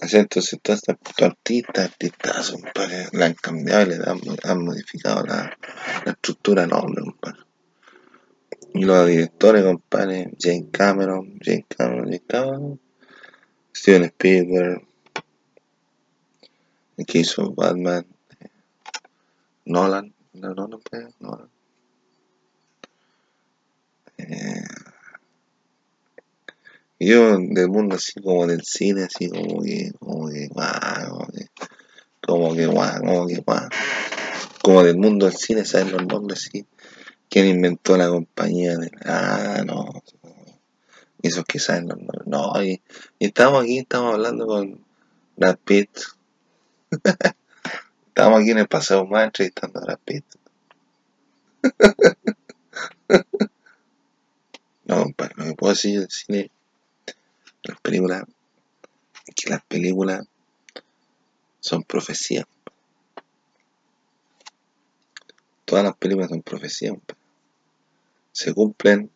[0.00, 2.62] Así entonces todas estas artistas, artistas, son
[3.12, 3.96] la han cambiado le
[4.44, 5.58] han, modificado la,
[6.04, 7.40] la estructura enorme, compadre.
[8.74, 12.80] Y los directores, compadre, Jane Cameron, Jane Cameron, Jane Cameron,
[13.74, 14.87] Steven Spielberg, el
[17.06, 18.06] que hizo Batman,
[19.64, 20.80] Nolan, no, no, no,
[21.20, 21.48] Nolan.
[24.18, 24.64] Eh,
[27.00, 31.26] yo del mundo así como del cine, así como que, como que, guau,
[32.20, 33.68] como que, guau, como que, guau.
[34.62, 36.48] Como del mundo del cine, ¿saben los nombres?
[36.52, 36.66] Sí.
[37.30, 38.90] ¿Quién inventó la compañía de...
[39.04, 40.02] Ah, no.
[41.22, 42.26] Esos que saben los nombres.
[42.26, 42.82] No, y,
[43.18, 44.84] y estamos aquí, estamos hablando con
[45.36, 45.90] Brad Pitt.
[48.08, 50.24] Estamos aquí en el paseo más entrevistando a Brad Pitt.
[54.84, 56.50] no, compadre, no me puedo decir del cine
[57.62, 58.24] las películas,
[59.34, 60.26] que las películas
[61.60, 62.46] son profecías.
[65.64, 66.94] Todas las películas son profecías.
[68.32, 69.10] Se cumplen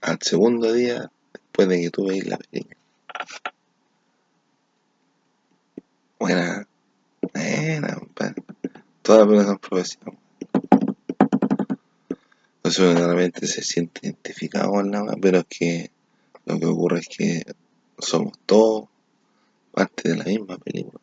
[0.00, 2.79] al segundo día después de que tú veis la película.
[6.20, 6.68] Buena,
[7.32, 7.98] buena,
[9.00, 10.04] Todas las son profecías.
[12.62, 15.90] Eso realmente se siente identificado con la pero es que
[16.44, 17.42] lo que ocurre es que
[17.98, 18.90] somos todos
[19.72, 21.00] parte de la misma película.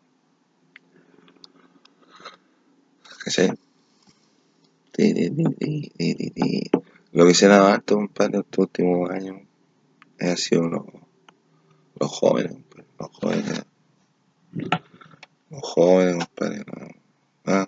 [3.24, 3.54] ¿Cachai?
[7.12, 9.42] Lo que se dado harto, compadre, estos últimos años
[10.20, 10.86] ha sido los,
[12.00, 12.56] los jóvenes,
[13.00, 13.66] los jóvenes,
[15.78, 16.66] jóvenes, compadre,
[17.46, 17.68] ¿ah?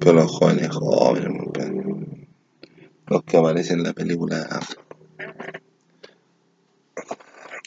[0.00, 1.84] pero los jóvenes jóvenes, compadre,
[3.06, 4.60] los que aparecen en la película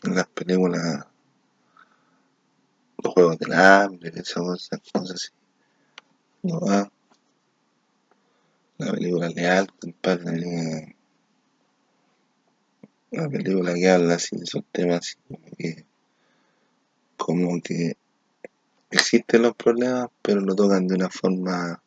[0.04, 1.06] en las películas,
[3.02, 5.30] los juegos del hambre, esas cosas, así.
[6.44, 6.92] No va.
[8.80, 10.98] La película Leal, compadre,
[13.12, 15.86] la película que habla así esos temas, así como que,
[17.18, 17.99] como que
[19.12, 21.82] existen los problemas, pero lo tocan de una forma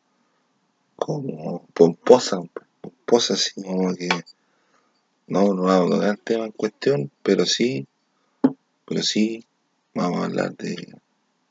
[0.97, 2.41] como pomposa,
[2.81, 4.09] pomposa, así como que
[5.27, 7.87] no, no vamos a tocar el tema en cuestión, pero sí
[8.85, 9.45] pero sí
[9.93, 10.75] vamos a hablar de,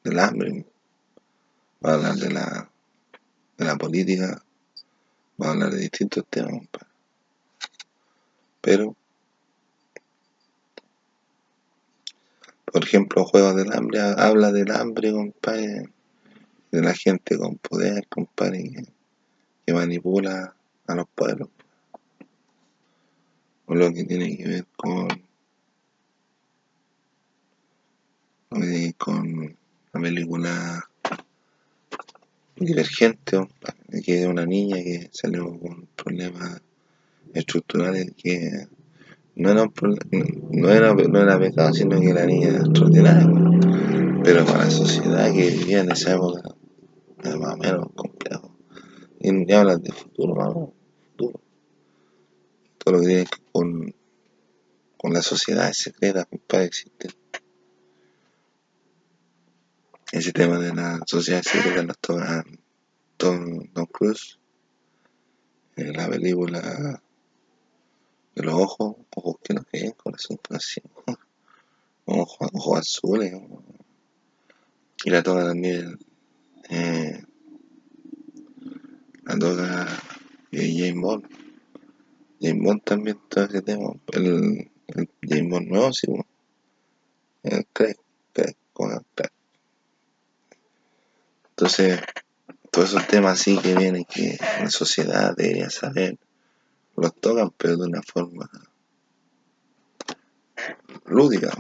[0.05, 0.67] del hambre,
[1.81, 2.71] vamos a hablar de la,
[3.57, 4.43] de la política,
[5.39, 6.53] vamos a hablar de distintos temas,
[8.61, 8.95] Pero,
[12.73, 15.89] por ejemplo, Juegos del Hambre habla del hambre, compadre,
[16.71, 18.87] de la gente con poder, compadre,
[19.67, 20.55] que, manipula
[20.87, 21.49] a los pueblos.
[23.67, 25.09] O lo que tiene que ver con
[28.99, 29.57] con
[29.93, 30.89] la película
[32.57, 33.49] Divergente,
[34.05, 36.61] que es una niña que salió con problemas
[37.35, 38.69] estructurales que
[39.35, 43.29] no era, no era, no era pecado, sino que la niña era extraordinaria.
[44.25, 46.43] Pero para la sociedad que vivía en esa época
[47.23, 48.57] era más o menos complejo.
[49.21, 50.71] Y ya hablan de futuro, vamos,
[51.11, 51.41] futuro.
[52.79, 53.95] Todo lo que tiene con,
[54.97, 57.15] con la sociedad secreta, para existir
[60.13, 62.45] ese tema de la sociedad secreta nos toca
[63.17, 64.39] Tom, Tom Cruise
[65.77, 67.03] en la película
[68.43, 70.59] los ojos, ojos que no ven, corazón no
[72.07, 73.35] ojos, ojos azules.
[75.05, 75.99] Y la toca también
[76.69, 77.23] eh,
[79.25, 80.03] la toca
[80.53, 81.25] eh, James Bond.
[82.41, 83.93] James Bond también toca ese tema.
[84.13, 86.09] El, el James Bond nuevo, sí,
[87.43, 87.97] el Craig,
[88.33, 89.33] Craig, con el Craig.
[91.51, 92.01] Entonces,
[92.71, 96.19] todos esos temas así que vienen que la sociedad debería saber,
[96.97, 98.49] los tocan, pero de una forma
[101.07, 101.51] lúdica,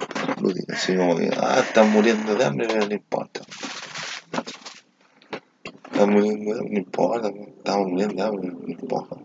[0.40, 3.40] lúdica, así como que, ah, están muriendo de hambre, pero no importa.
[5.90, 9.16] Están muriendo no importa, estamos muriendo de hambre, no importa.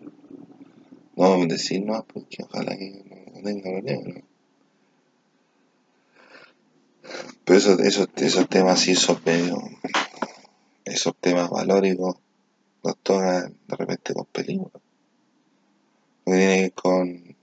[1.15, 4.23] No, decir no, porque ojalá que no tenga problemas.
[7.45, 9.57] Pero esos, esos, esos temas sí son medio,
[10.85, 12.17] esos temas valóricos
[12.83, 14.81] los tocan de repente con películas.
[16.27, 17.35] Que que con,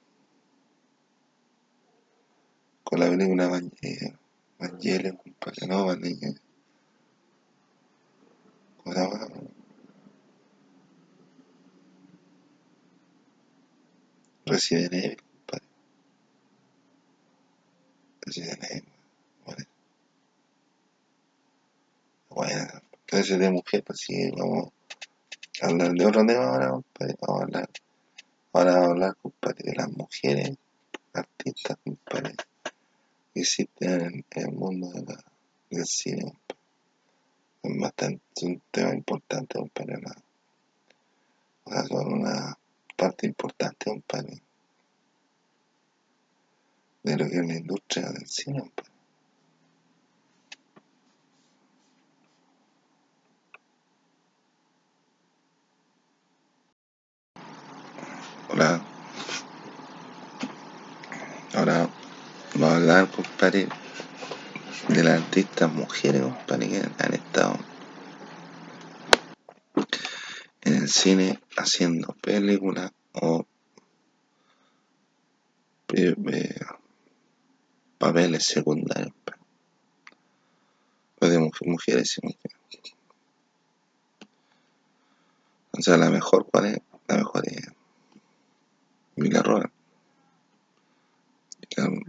[2.83, 3.44] con la película
[4.59, 6.38] Evangelion, compadre, no, Evangelion.
[8.79, 9.49] ¿Cómo se compadre.
[18.27, 18.85] Evil.
[22.29, 22.64] Bueno.
[23.07, 24.70] Entonces de mujer, pues sí, vamos
[25.62, 26.68] a hablar de otro tema ahora.
[26.68, 26.85] Vamos
[27.23, 27.68] a hablar,
[28.55, 29.17] ahora hablar,
[29.57, 30.57] de las mujeres
[31.12, 32.35] artistas, compadre,
[33.33, 34.93] que existen en, el mundo
[35.71, 36.33] del cine.
[37.62, 40.14] Es bastante, un tema importante, compadre, la,
[41.64, 42.59] o sea, son una
[42.97, 44.40] parte importante, compadre,
[47.03, 48.71] de lo que es la industria del cine.
[58.55, 58.81] Hola.
[61.55, 61.88] Ahora
[62.55, 63.67] vamos a hablar, compadre,
[64.88, 67.57] de las artistas mujeres, compadre, que han estado
[70.62, 73.45] en el cine haciendo películas o
[75.95, 76.55] eh, eh,
[77.99, 79.12] papeles secundarios.
[79.12, 79.40] compadre.
[81.19, 82.95] Pues de mu- mujeres y mujeres.
[85.77, 86.79] O sea, la mejor, ¿cuál es?
[87.09, 87.67] La mejor es
[89.31, 89.63] Claro,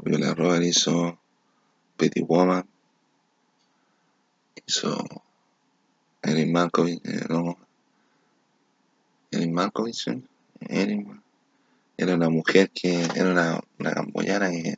[0.03, 1.17] Julia Roberts hizo
[1.95, 2.67] Pretty Woman,
[4.65, 5.03] hizo
[6.21, 7.57] Erin Malkovich, eh, no,
[9.31, 10.23] Erin Malkovich, ¿sí?
[10.59, 11.21] Erin,
[11.97, 14.77] era una mujer que era una, una camboyana que,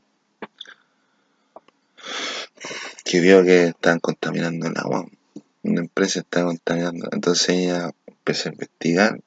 [3.03, 5.07] que vio que estaban contaminando el agua.
[5.63, 7.09] Una empresa estaba contaminando.
[7.11, 9.21] Entonces ella empezó a investigar,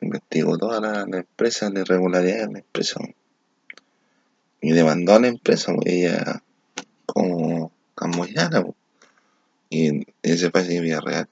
[0.00, 3.00] investigó todas las las empresas, las irregularidades de la empresa.
[4.60, 6.42] Y demandó a la empresa, ella
[7.06, 8.64] como camboyana,
[9.70, 11.28] y ese país vivía real.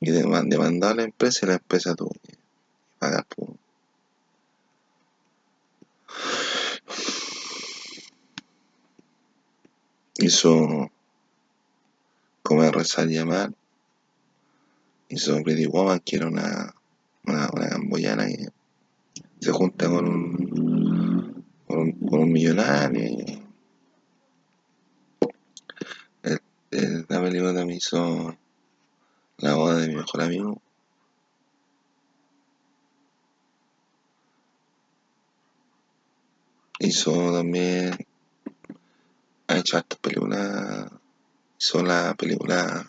[0.00, 2.34] Y deman- demandó a la empresa y la empresa tuvo que
[2.98, 3.24] pagar.
[3.26, 3.56] po.
[10.18, 10.90] Hizo
[12.42, 13.52] Comer, Rezar y Amar.
[15.08, 16.74] Hizo Pretty Woman, que era una,
[17.26, 18.48] una, una camboyana que
[19.40, 23.02] se junta con un, con un, con un millonario.
[23.04, 23.42] y
[26.70, 28.36] el- la película también hizo
[29.38, 30.60] La boda de mi mejor amigo.
[36.78, 37.94] Hizo también,
[39.48, 40.90] ha hecho hartas películas.
[41.58, 42.88] Hizo la película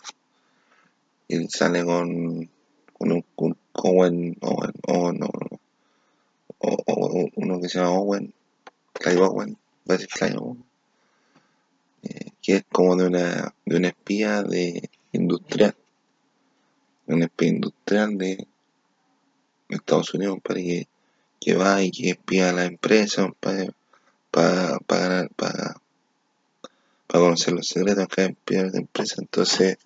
[1.28, 2.50] y sale con,
[2.92, 3.24] con un
[3.84, 5.60] Owen, Owen, Owen, no, no,
[6.58, 8.34] o- o- uno que se llama Owen,
[8.92, 10.64] Clive Owen, Clive Owen,
[12.02, 15.74] eh, que es como de una, de una espía de industrial,
[17.06, 18.46] una espía industrial de
[19.68, 20.88] Estados Unidos, para que,
[21.40, 23.66] que va y que espía a la empresa para,
[24.30, 25.74] para, para para,
[27.06, 29.16] conocer los secretos que hay en la empresa.
[29.18, 29.78] Entonces,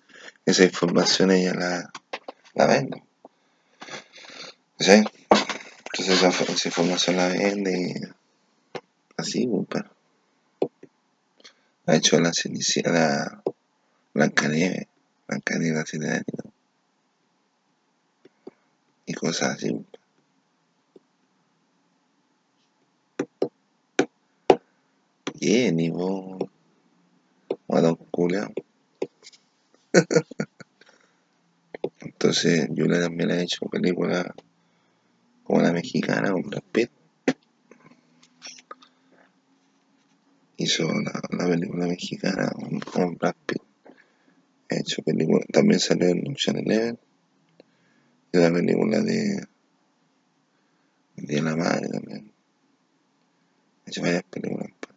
[0.45, 1.91] esa información ella la,
[2.53, 3.03] la vende.
[4.83, 5.01] ¿Sí?
[5.85, 8.01] Entonces esa, esa información la vende
[9.15, 9.89] así, pues, pero
[11.85, 13.43] ha hecho la Cenicienta, la
[14.13, 14.87] Blancanieves,
[15.25, 16.43] Blancanieves la Sirenita
[19.05, 19.71] y cosas así.
[19.71, 19.87] pues.
[25.39, 26.43] Jenny, vos,
[27.67, 28.51] guatón culiao.
[32.01, 34.25] Entonces, Julia también ha hecho películas
[35.43, 36.91] como la mexicana con Brad Pitt.
[40.57, 43.61] Hizo la, la película mexicana con, con Brad Pitt.
[44.71, 46.99] Ha hecho películas, también salió en Ocean Eleven.
[48.31, 49.47] Y la película de,
[51.17, 52.31] de la madre también.
[53.85, 54.69] Ha hecho varias películas.
[54.79, 54.95] pues.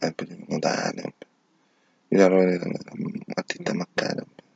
[0.00, 1.04] Varias películas notables.
[1.04, 1.30] pues.
[2.10, 4.24] Y la Robert la artista más cara.
[4.24, 4.48] pues.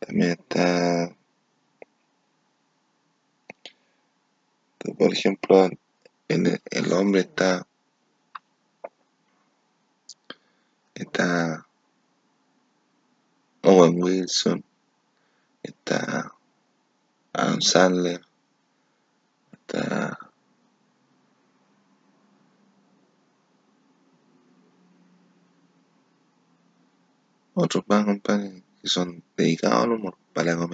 [0.00, 1.16] También está,
[4.98, 5.70] por ejemplo,
[6.28, 7.66] el, el hombre está,
[10.94, 11.66] está
[13.62, 14.64] Owen Wilson,
[15.62, 16.32] está
[17.32, 18.20] Adam Sandler,
[19.52, 20.18] está
[27.54, 30.68] otros más, que son dedicados al humor, para la.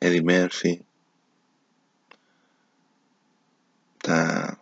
[0.00, 0.84] Eddie Murphy,
[3.94, 4.60] está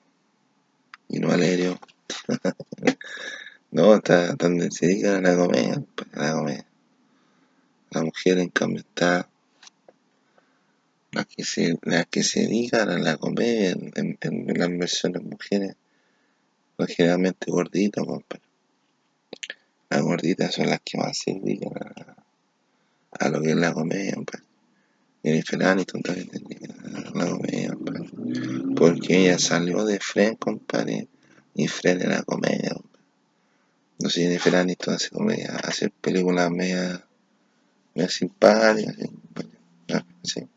[1.12, 1.78] Gino Valerio.
[3.70, 5.84] no, está, donde se dedican a la comedia,
[6.14, 6.66] a la comedia.
[7.90, 9.28] La mujer, en cambio, está.
[11.10, 15.76] Las que se, las que se dedican a la comedia en, en, las versiones mujeres
[16.78, 18.42] son generalmente gorditas, compadre.
[19.90, 22.16] Las gorditas son las que más se dedican a,
[23.10, 24.51] a lo que es la comedia, compadre.
[25.22, 26.58] Jennifer Aniston también tenía
[27.14, 28.10] la comedia, compadre.
[28.74, 31.08] Porque ella salió de Friends, compadre.
[31.54, 32.74] Y Friends era comedia.
[33.98, 37.06] No sé, Jennifer Aniston hace comedia, hace películas media,
[37.94, 38.96] media simpáticas,
[40.24, 40.48] ¿sí?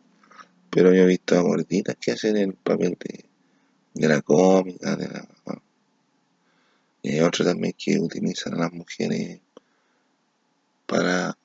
[0.71, 3.25] Pero yo he visto a gorditas que hacen el papel de,
[3.93, 5.27] de la cómica, de la...
[7.03, 9.39] Y hay otros también que utilizan a las mujeres
[10.87, 11.37] para,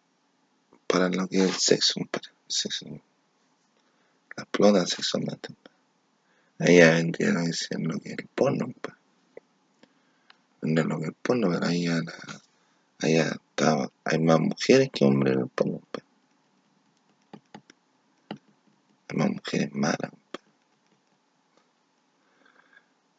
[0.86, 2.86] para lo que es el sexo, para el sexo.
[4.40, 5.54] La explotan sexualmente.
[6.58, 8.96] Ya vendría que es lo que es el porno, pa.
[10.62, 12.00] Vendría lo que el porno, pero ahí ya
[13.02, 16.00] estaba, hay más mujeres que hombres en el porno, pa.
[19.08, 20.10] Hay más mujeres malas.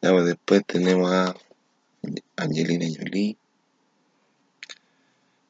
[0.00, 1.36] Ya, pues después tenemos a
[2.36, 3.36] Angelina Jolie.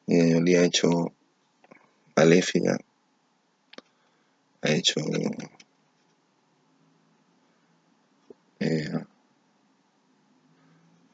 [0.07, 1.14] Angelina Jolie ha hecho
[2.14, 2.77] Maléfica,
[4.61, 5.01] ha hecho
[8.63, 8.89] eh,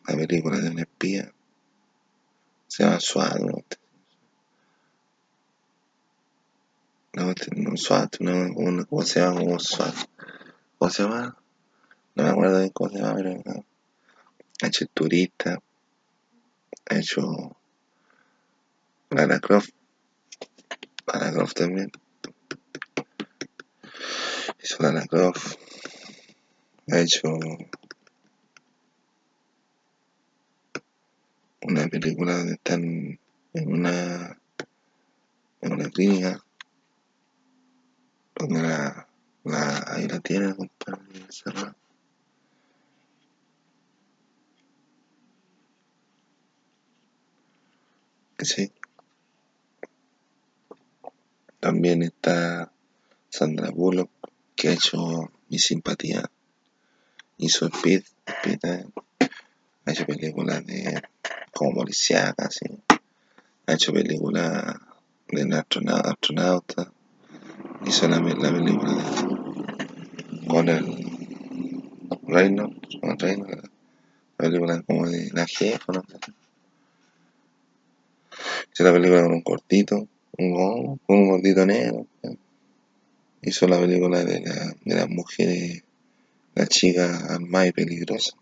[0.07, 1.33] la película de un espía,
[2.67, 3.65] se llama SWAT, ¿no?
[7.15, 9.41] No, no SWAT, no, una, ¿cómo se llama?
[9.41, 9.95] Como SWAT.
[10.79, 11.37] ¿Cómo se llama?
[12.15, 13.65] No me acuerdo de cómo se llama, pero no.
[14.63, 15.59] ha hecho turista,
[16.91, 17.57] ha hecho
[19.11, 19.71] Lara Croft,
[21.07, 21.91] Lara Croft también,
[24.63, 25.57] hizo Lara Croft,
[26.91, 27.37] ha hecho
[31.63, 33.19] una película donde están
[33.55, 34.39] en una
[35.61, 36.45] en una clínica
[38.37, 39.09] donde la,
[39.45, 41.77] la ahí la tienen compadre encerrada
[48.45, 48.73] sí.
[51.61, 52.73] También está
[53.29, 54.11] Sandra Bullock
[54.55, 56.31] que ha hecho mi simpatía
[57.39, 58.85] hizo Speed, Speed eh,
[59.85, 61.01] ha hecho películas de
[61.53, 62.67] como policíacas ¿sí?
[63.67, 64.77] ha hecho películas
[65.29, 66.93] de astronauta, astronauta
[67.87, 68.93] hizo la, la película
[70.49, 70.85] con el
[72.27, 73.71] Reynolds, con Reynolds
[74.39, 76.05] la película como de la jefa ¿no?
[78.73, 80.09] hizo la película con un cortito
[80.39, 82.07] un, con un gordito negro
[83.43, 85.85] hizo la película de, la, de las mujeres
[86.59, 88.33] la chica más peligrosa.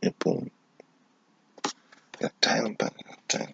[0.00, 0.48] Y pum.
[2.20, 3.50] La traen para la traen.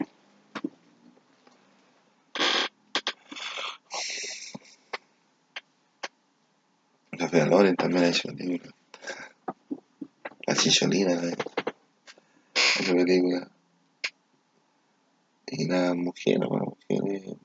[7.13, 8.75] La Fea Loren también ha hecho película
[10.47, 13.49] la Chicholina ha hecho película.
[15.47, 17.37] Y la mujer, la mujer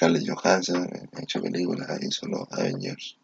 [0.00, 3.18] Scarlett Johansson ha hecho películas, hizo los Avengers,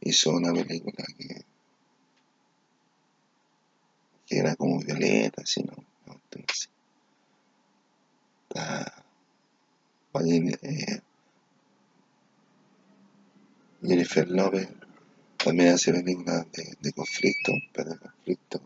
[0.00, 1.44] hizo una película que,
[4.26, 5.74] que era como violeta, así, ¿no?
[6.06, 6.70] Entonces,
[8.50, 9.04] la,
[10.22, 11.00] eh,
[13.82, 14.68] Jennifer Lopez
[15.36, 18.62] también hace películas de, de conflicto, pero de conflicto.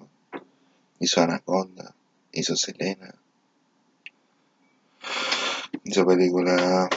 [1.01, 1.95] Hizo Anaconda,
[2.30, 3.14] hizo Selena,
[5.83, 6.89] hizo película,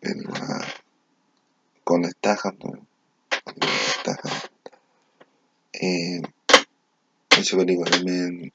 [0.00, 0.66] película
[1.84, 2.86] con Statham, ¿no?
[4.00, 4.32] Statham.
[5.72, 6.22] Eh,
[7.38, 8.52] hizo película también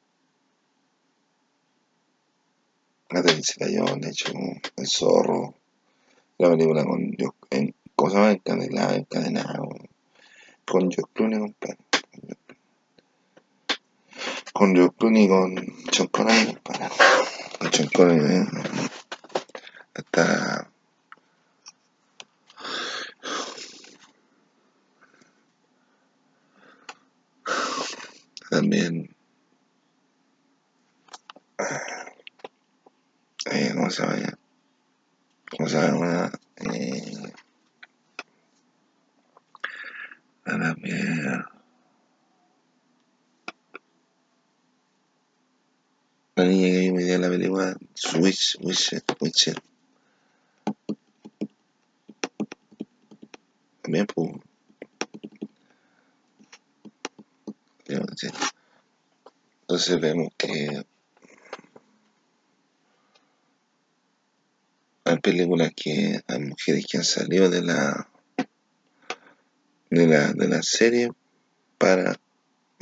[3.14, 4.34] la tercera Jones, hecho
[4.76, 5.54] El Zorro,
[6.40, 7.16] la película con
[7.52, 8.32] en, ¿cómo se llama?
[8.32, 9.70] Encadenado, encadenado,
[10.66, 11.78] con George Clooney, compadre.
[14.54, 15.56] Con George Clooney, con
[15.92, 16.90] Sean Connery, compadre.
[17.60, 18.48] Con Sean Connery, eh.
[19.96, 20.70] hasta
[28.50, 29.16] también
[33.52, 34.38] eh, ¿cómo se llama ya?
[35.58, 37.34] una, una eh,
[40.46, 41.53] a ver,
[46.44, 49.54] la niña que vi en la película Switch, Switch, Switch.
[53.82, 54.32] También, pues.
[59.62, 60.86] Entonces vemos que
[65.06, 68.10] hay películas que hay mujeres que han salido de la
[69.90, 71.12] de la, de la serie
[71.78, 72.20] para,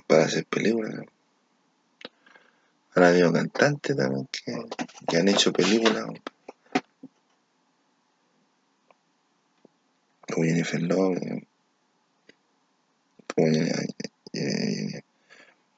[0.07, 1.05] para hacer películas.
[2.93, 4.65] Han habido cantantes también que,
[5.07, 6.07] que han hecho películas.
[10.27, 11.19] Como Jennifer Love,
[13.35, 13.47] como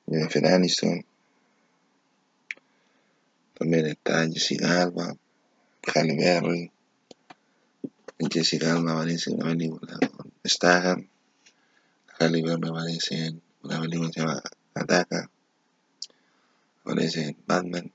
[0.09, 1.05] Jennifer Aniston.
[3.53, 5.15] También está Jessica Alba,
[5.93, 6.71] Halle Berry.
[8.31, 11.07] Jessica Alba aparece en una película con Statham.
[12.19, 14.41] Halle Berry aparece en una película que se llama
[14.73, 15.29] Ataca
[16.83, 17.91] aparece en Batman,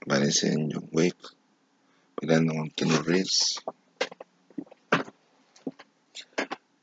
[0.00, 1.16] aparece en John Wick,
[2.14, 3.60] peleando con Keanu Reeves.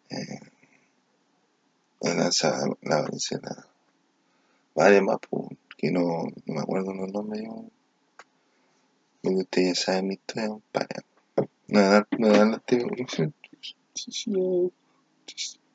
[0.10, 0.40] Eh,
[2.02, 3.68] lanza, la la
[4.76, 5.18] varias más,
[5.78, 7.66] que no, no, me acuerdo los nombres, yo.
[9.22, 10.88] Lo que ustedes saben mi historia, para
[11.68, 13.34] nada, nada, la televisión.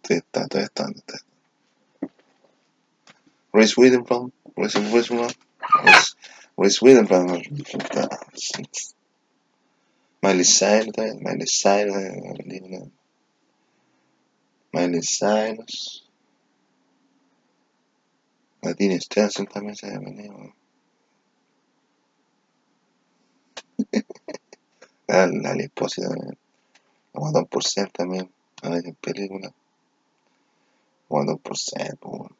[0.08, 0.86] Está, todo está.
[3.52, 5.30] Reese Witherspoon Reese Witherspoon
[6.56, 7.42] Reese Witherspoon
[10.22, 12.90] Miley Cyrus Miley Cyrus
[14.72, 16.04] Miley Cyrus.
[18.64, 20.54] Martin Stenson también se venido
[25.06, 26.38] la, la Liposi también
[27.12, 28.30] Como por ser también.
[28.62, 29.52] A en película.
[31.08, 32.30] Por ser pues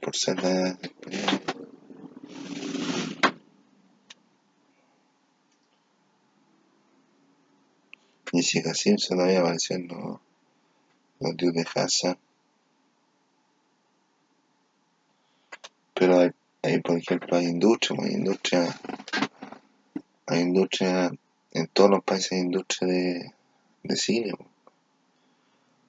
[0.00, 0.36] por ser
[8.32, 10.20] Jessica Simpson había aparecido en los,
[11.20, 12.16] los dios de Hazard.
[15.94, 16.30] Pero hay,
[16.62, 18.80] hay, por ejemplo, hay industria, hay industria,
[20.26, 21.12] hay industria,
[21.50, 23.34] en todos los países hay industria de,
[23.82, 24.32] de cine.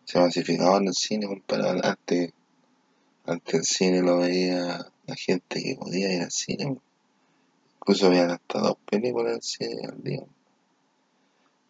[0.03, 1.73] Se ha masificado en el cine, para
[3.25, 6.77] antes el cine lo veía la gente que podía ir al cine.
[7.77, 10.23] Incluso habían hasta dos películas el cine al día.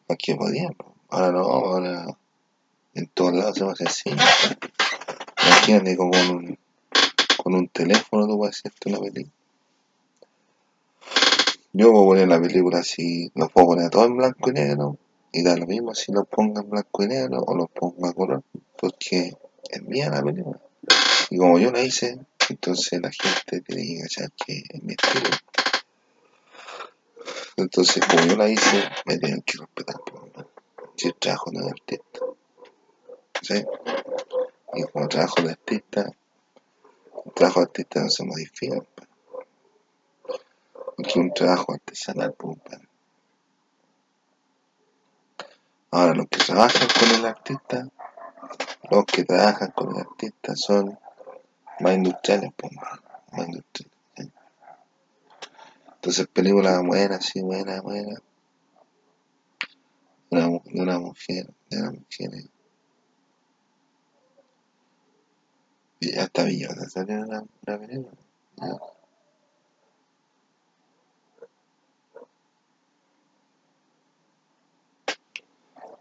[0.08, 0.76] Los que podían.
[1.10, 2.18] Ahora no, ahora
[2.96, 4.22] en todos lados se va a hacer cine.
[5.46, 6.60] Imagínate como con un,
[7.38, 9.34] con un teléfono tú puedes hacerte una película.
[11.76, 14.98] Yo puedo poner la película así, lo puedo poner todo en blanco y negro
[15.32, 18.14] y da lo mismo si lo pongo en blanco y negro o lo pongo a
[18.14, 18.44] color,
[18.78, 19.36] porque
[19.70, 20.60] es mía la película.
[21.34, 24.96] Y como yo la hice, entonces la gente tiene que cachar que es mi.
[27.58, 29.96] Entonces, como yo la hice, me tienen que respetar.
[30.96, 32.20] Si el trabajo no es artista.
[33.42, 33.66] ¿Sí?
[34.76, 36.12] Y como trabajo de artista,
[37.26, 38.84] el trabajo de artista no se modifica.
[40.96, 42.60] Porque un trabajo artesanal, pues,
[45.90, 47.88] Ahora, los que trabajan con el artista,
[48.92, 51.00] los que trabajan con el artista son
[51.80, 52.72] más industriales, pues,
[53.32, 53.94] más industriales.
[55.96, 58.22] Entonces, película buena, sí, buena, buena.
[60.30, 62.32] De una, una mujer, de una mujer.
[66.02, 68.18] Y hasta Villota salió una, una película.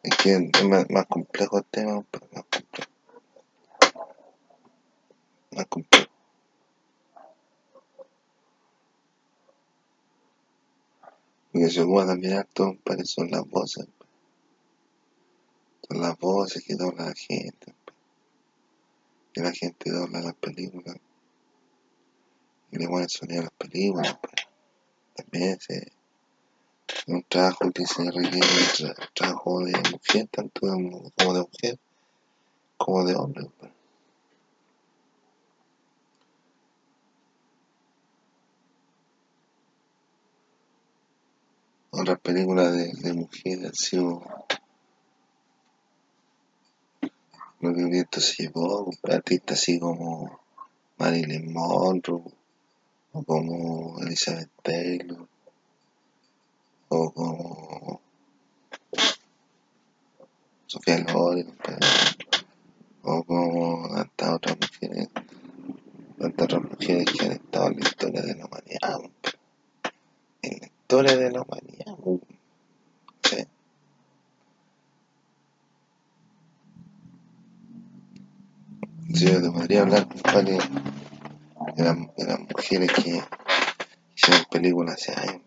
[0.03, 2.92] Es que es más, más complejo el tema, más complejo.
[5.55, 6.11] Más complejo.
[11.53, 13.87] Porque se ocupa también harto para son las voces.
[15.87, 17.75] Son las voces que dobla la gente.
[19.33, 20.97] Que la gente dobla las películas.
[22.71, 24.19] Y le pone el sonido a las películas.
[25.15, 25.93] También se
[27.07, 31.79] un trabajo que se requiere un trabajo de mujer, tanto como de mujer
[32.77, 33.51] como de hombre.
[41.95, 44.23] Otras películas de, de mujeres han sido
[47.61, 50.41] lo que se llevó, artistas así como
[50.97, 52.25] Marilyn Monroe,
[53.13, 55.29] o como Elizabeth Taylor,
[56.89, 58.01] o como
[60.67, 61.55] Sofía Loren,
[63.03, 65.09] o como tantas otras mujeres,
[66.19, 68.99] tantas otras mujeres que han estado en la historia de la humanidad,
[70.93, 71.97] historia de la humanidad,
[73.23, 73.47] sí.
[79.15, 80.59] Sí, yo te podría hablar, compadre,
[81.77, 83.23] de, las, de las mujeres que
[84.15, 85.41] hicieron películas hace años,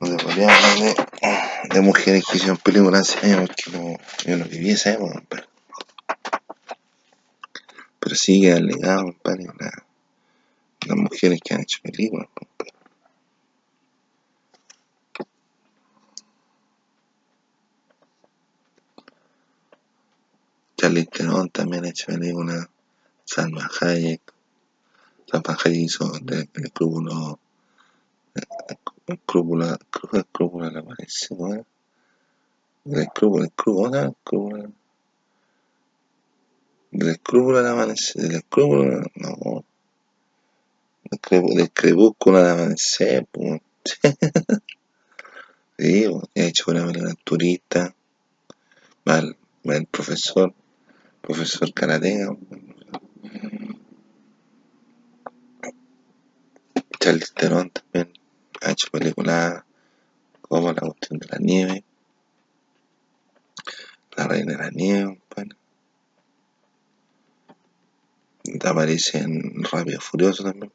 [0.00, 4.36] No te podría hablar de, de mujeres que hicieron películas hace años porque no, yo
[4.36, 5.20] no viví esa época,
[7.98, 9.87] pero, sí queda legado, compadre, la,
[10.86, 12.28] las mujeres que han hecho películas.
[20.76, 22.68] Charlie Theron también ha hecho películas,
[23.24, 24.22] Salma Hayek,
[25.66, 27.38] hizo el, el escrúpulo,
[28.34, 31.54] el escrúpulo, el escrúpulo del ¿no?
[31.56, 31.64] El ¿no?
[32.94, 33.42] El escrúpulo,
[36.92, 39.64] del escrúpulo al amanecer, del escrúpulo, no,
[41.10, 43.60] del crepú- del crepúsculo al amanecer, pues.
[45.80, 47.94] Sí, ha hecho una película turista,
[49.04, 50.52] mal, mal profesor,
[51.22, 52.36] profesor karateka,
[56.98, 58.12] Charlie Theron también
[58.60, 59.62] ha hecho películas
[60.42, 61.84] como La cuestión de la nieve,
[64.16, 65.56] La reina de la nieve, compadre.
[68.64, 70.72] Aparece en y Furioso también.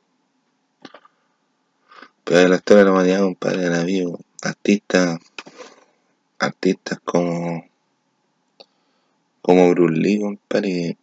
[2.24, 5.20] Pero en la historia de la humanidad, compadre, han habido artistas,
[6.40, 7.66] artistas como,
[9.42, 10.98] como Bruce Lee, compadre,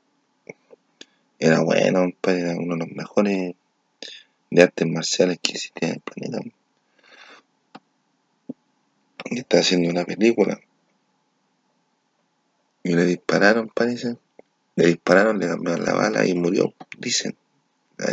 [1.39, 3.55] era bueno, compadre, era uno de los mejores
[4.51, 6.57] de artes marciales que existían en el planeta.
[9.27, 10.59] Y está haciendo una película.
[12.83, 14.16] Y le dispararon, parece.
[14.75, 17.37] Le dispararon, le cambiaron la bala y murió, dicen.
[17.99, 18.09] La.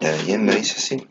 [0.00, 1.08] La leyenda dice así.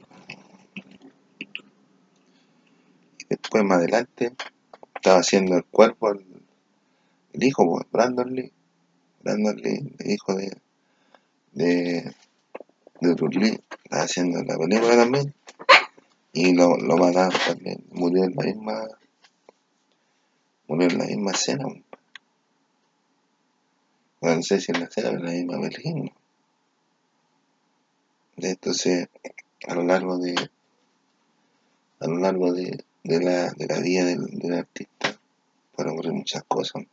[3.19, 4.33] Y después, más adelante,
[4.95, 6.11] estaba haciendo el cuerpo
[7.35, 8.51] el hijo, pues, Brandon Lee.
[9.21, 10.57] Brandon Lee, el hijo de,
[11.51, 12.13] de,
[13.01, 15.33] de Lee, estaba haciendo la película también.
[16.31, 17.83] Y lo, lo mataron también.
[17.91, 18.87] Murió en la misma.
[20.67, 21.65] Murió en la misma escena.
[24.21, 26.11] No sé si en la escena, en la misma película.
[28.37, 29.07] Entonces,
[29.67, 30.35] a lo largo de.
[31.99, 35.17] A lo largo de, de la, de la vida del, del artista,
[35.73, 36.83] pueden ocurrir muchas cosas.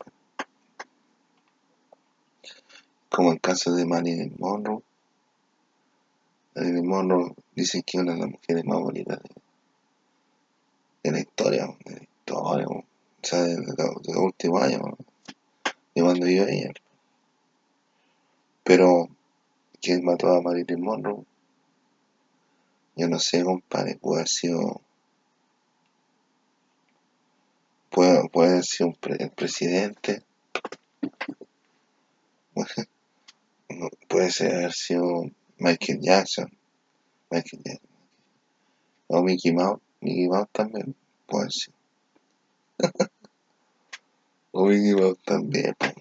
[3.10, 4.82] Como el caso de Marilyn Monroe.
[6.54, 9.18] Marilyn Monroe dicen que es una de las mujeres más bonitas
[11.02, 12.84] de, la historia, de la historia, o
[13.22, 14.82] sea, de, los últimos años,
[15.94, 16.70] de cuando vivió ella.
[18.62, 19.08] Pero,
[19.80, 21.24] ¿quién mató a Marilyn Monroe?
[22.96, 24.80] Yo no sé, compadre, puede haber sido.
[27.90, 30.22] Puede, puede haber sido un pre- el presidente.
[34.08, 35.24] Puede ser haber sido
[35.58, 36.50] Michael Jackson.
[37.30, 37.88] Michael Jackson.
[39.08, 39.80] O Mickey Mouse.
[40.00, 40.94] Mickey Mouse también.
[41.26, 41.72] Puede ser.
[44.52, 45.74] o Mickey Mouse también.
[45.78, 45.94] pues.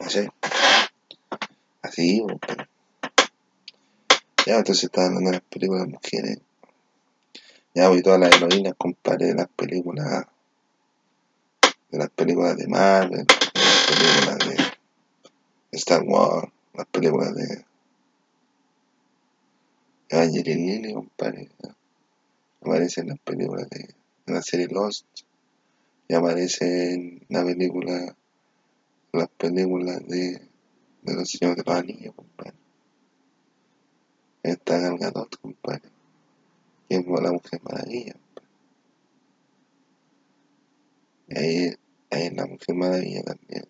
[0.00, 0.30] No sé.
[1.82, 2.63] Así, pues, pero-
[4.46, 6.38] Ya, entonces está hablando de las películas mujeres.
[7.74, 10.26] Ya, voy todas las heroínas, compadre, de las películas.
[11.90, 14.38] De las películas de Marvel, de las películas
[15.70, 17.64] de Star Wars, las películas de
[20.10, 21.48] Evangeline Lilly, compadre.
[22.60, 23.94] Aparece en las películas de,
[24.26, 25.06] de la serie Lost.
[26.06, 28.14] Y aparece en la película,
[29.12, 30.42] las películas de,
[31.02, 32.63] de los señores de los anillos, compadre.
[34.44, 35.88] Está Gal Gadot, compadre.
[36.86, 38.14] Que es la mujer maravilla.
[41.28, 41.74] Y ahí,
[42.10, 43.64] ahí la mujer maravilla también.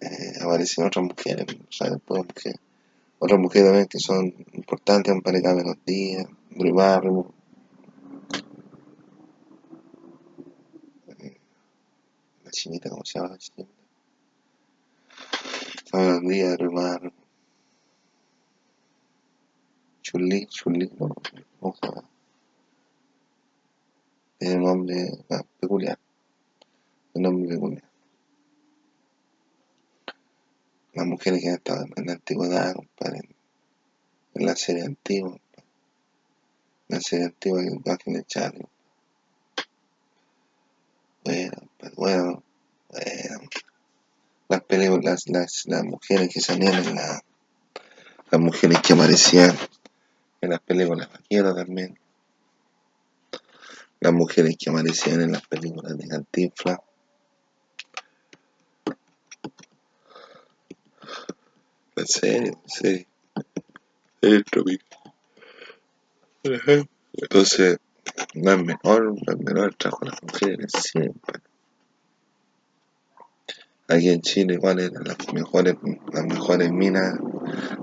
[0.00, 2.60] eh, aparecen otras mujeres, o sea, después mujeres.
[3.18, 7.30] Otras mujeres también que son importantes, compadre, Cameron Díaz, Drew Barrymore,
[12.44, 13.72] la chinita, ¿cómo se llama la chinita?
[16.20, 17.27] Díaz, Drew Barrymore,
[20.08, 21.14] Chun-Li, Chun-Li, no,
[21.60, 22.08] ¿cómo se llama?
[24.38, 25.98] Tiene un nombre ah, peculiar,
[27.12, 27.84] un nombre peculiar.
[30.94, 33.20] las mujeres que han estado en la antigüedad, compadre,
[34.34, 35.36] en la serie antigua,
[36.88, 38.66] la serie antigua que va a Charlie.
[41.22, 42.42] Bueno, pues bueno,
[42.88, 43.48] bueno.
[44.48, 46.82] Las películas, las, las mujeres que salían
[48.30, 49.54] las mujeres que aparecían
[50.40, 51.98] en las películas vaqueras también.
[54.00, 56.78] Las mujeres que aparecían en las películas de Cantinflas.
[61.96, 63.06] En serio, serio.
[67.12, 67.78] Entonces,
[68.34, 71.40] no es menor, no es menor el trabajo de las mujeres siempre.
[73.88, 75.76] Aquí en Chile, igual eran las mejores,
[76.12, 77.18] las mejores minas,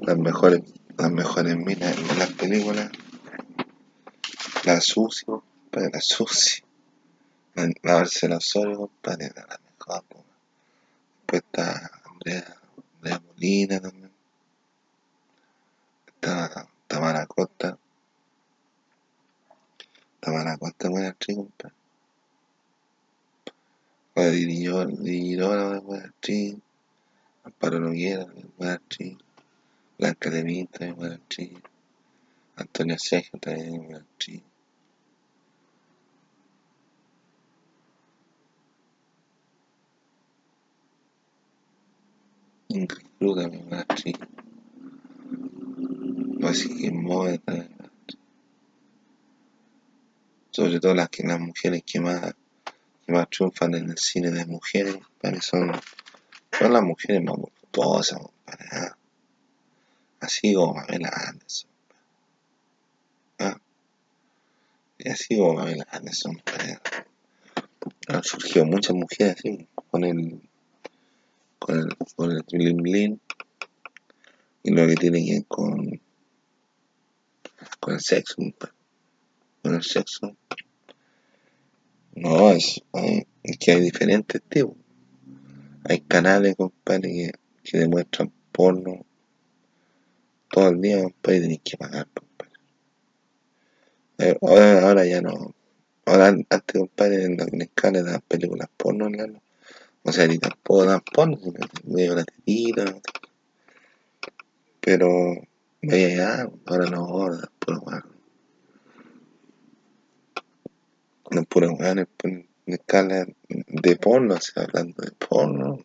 [0.01, 0.62] las mejores,
[0.97, 2.89] las mejores minas en las películas.
[4.63, 6.63] La Susi, compadre, la Susi.
[7.55, 10.03] La, la Marcela Osorio, compadre, era la mejor.
[11.19, 12.55] Después está Andrea,
[12.97, 14.11] Andrea Molina también.
[16.07, 17.77] Está Tamara Costa.
[20.19, 21.75] Tamara Costa, buena actriz, compadre.
[24.15, 26.55] Dirigió, dirigió la buena actriz.
[27.43, 28.25] Amparo Noguera,
[28.57, 29.17] buena actriz.
[29.97, 30.95] Blanca de Vita.
[32.57, 34.05] Antonio Sergio también.
[42.69, 44.15] Ingrid también buena actriz.
[46.39, 48.17] Buena actriz.
[50.51, 52.33] Sobre todo las, que, las mujeres que más,
[53.05, 55.41] que más triunfan en el cine de mujeres, ¿vale?
[55.41, 55.71] son,
[56.57, 57.35] son las mujeres más
[57.71, 58.97] compadre, ¿ah?
[60.26, 61.69] Así como Pamela Anderson.
[63.39, 63.57] ¿ah?
[64.97, 66.80] Y así como Pamela Anderson, compadre.
[68.07, 70.41] Han surgido muchas mujeres así, con el
[71.59, 73.19] con el, con el bling bling
[74.63, 76.01] y lo que tiene que ver con
[77.80, 78.36] con el sexo,
[79.61, 80.36] con el sexo.
[82.15, 84.76] No, es, hay- es que hay diferentes tipos.
[85.88, 87.32] Hay canales, compadre, que,
[87.63, 89.05] que demuestran porno
[90.56, 92.53] todo el día, y tenés que pagar, compadre.
[94.20, 95.53] Eh, Ahora, ahora ya no.
[96.06, 99.41] Ahora, antes, compadre, en los canales daban películas porno, ¿no?
[100.03, 101.38] O sea, ni tampoco dan porno,
[101.84, 102.86] medio la tetita.
[104.80, 105.10] Pero,
[105.82, 108.06] veía ya, ahora no, ahora puro weón.
[111.32, 115.84] No puro weón, en escala de porno, o sea, hablando de porno.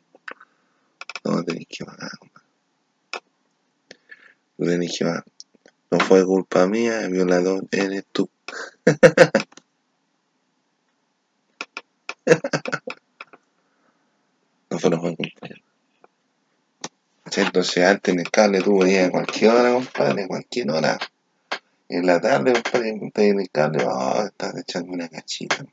[1.25, 2.13] No tenés que pagar,
[4.67, 5.25] tenés que pagar.
[5.91, 8.29] No fue culpa mía, el violador eres tú.
[14.71, 15.49] No fue, no fue culpa.
[17.37, 20.99] Entonces antes en el cable tú veías a cualquier hora, compadre, cualquier hora.
[21.89, 25.65] En la tarde, compadre, en el cable, oh, estás echando una cachita.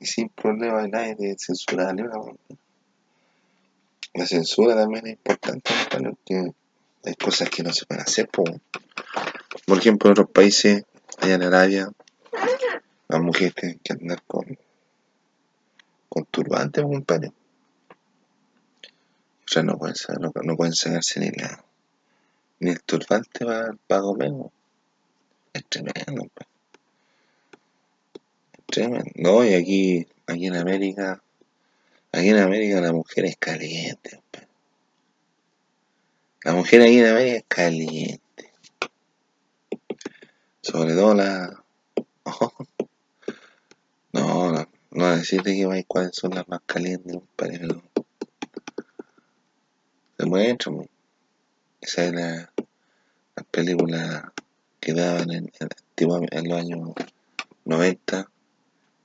[0.00, 2.16] Y sin problema nadie te censura ni una.
[4.14, 6.52] La censura también es importante, compadre, porque
[7.04, 8.28] hay cosas que no se pueden hacer.
[8.28, 8.44] po.
[9.66, 10.84] Por ejemplo, en otros países,
[11.18, 11.90] allá en Arabia,
[13.08, 14.58] las mujeres tienen que andar con,
[16.08, 17.28] con turbantes, compadre.
[17.28, 17.34] O
[19.52, 21.62] sea, no pueden, no, no pueden sacarse ni, la,
[22.60, 23.44] ni el turbante
[23.86, 24.30] para comer.
[24.30, 24.52] po.
[25.52, 26.48] Es tremendo, compadre.
[28.54, 29.10] Es tremendo.
[29.16, 31.22] No, y aquí, aquí en América,
[32.12, 34.21] aquí en América la mujer es caliente.
[36.44, 38.52] La mujer aquí en América es caliente.
[40.60, 41.64] Sobre todo la...
[44.14, 47.82] No, no, no decirte que vais cuáles son las más calientes, compadre, pero
[50.18, 50.90] se muestran.
[51.80, 52.52] Esa es la,
[53.36, 54.34] la película
[54.80, 55.50] que daban en,
[55.96, 56.90] los años
[57.64, 58.20] 90.
[58.20, 58.28] O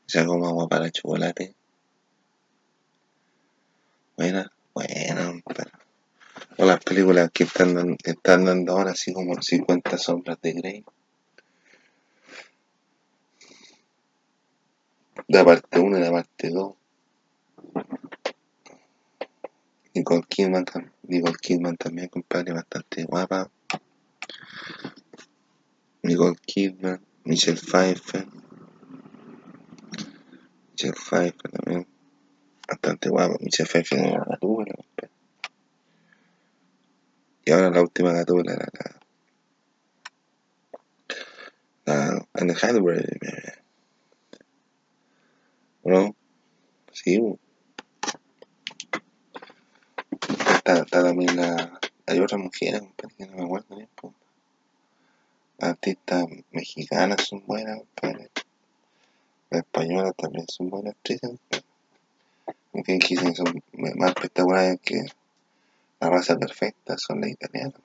[0.09, 1.55] sea, como agua para chocolate.
[4.17, 5.76] Buena, buena, compadre.
[6.59, 10.85] O las películas que están, están dando ahora, así como 50 sombras de Grey.
[15.27, 16.73] La parte 1 y la parte 2.
[19.93, 20.65] Nicole Kidman,
[21.03, 23.51] Nicole Kidman también, compadre, bastante guapa.
[26.01, 28.25] Nicole Kidman, Michelle Pfeiffer.
[30.71, 31.87] Michelle Pfeiffer también,
[32.67, 33.35] bastante guapa.
[33.41, 35.16] Michelle Pfeiffer era la gatúbela, compadre.
[37.47, 38.67] Y ahora la última gatúbela era
[41.85, 43.05] la, la Anne Hathaway.
[45.85, 46.13] ¿No?
[46.91, 47.21] Sí,
[50.55, 51.79] está, también la.
[52.05, 54.13] Hay mujeres, compadre, que no me acuerdo bien, pues.
[55.59, 58.29] Artistas mexicanas son buenas, compadre.
[59.51, 61.39] Las españolas también son buenas actrices,
[62.73, 62.99] que
[63.35, 63.63] son
[63.95, 65.05] más espectaculares que
[65.99, 67.81] la raza perfecta, son las italianas.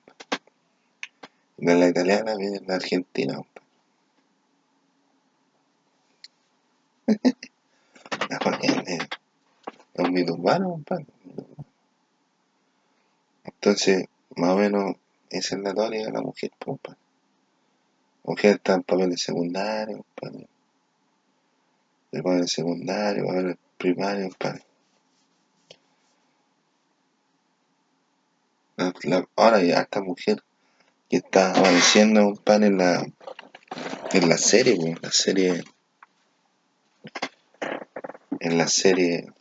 [1.57, 3.39] De la italiana viene la argentina.
[8.29, 9.09] La es
[9.99, 10.37] un mito.
[13.45, 14.07] Entonces,
[14.37, 14.97] más o menos,
[15.31, 16.79] esa es la teoría de la mujer, pues.
[16.87, 16.97] La
[18.25, 20.49] mujer está en papeles secundarios, compadre.
[22.11, 24.65] Papeles secundarios, papeles primarios, compadre.
[24.65, 24.69] La-
[28.59, 28.62] la-
[29.37, 30.43] ahora hay harta mujer
[31.09, 33.07] que está apareciendo, compadre, en la,
[34.13, 35.65] en la serie, pues, la serie,
[38.41, 39.33] en la serie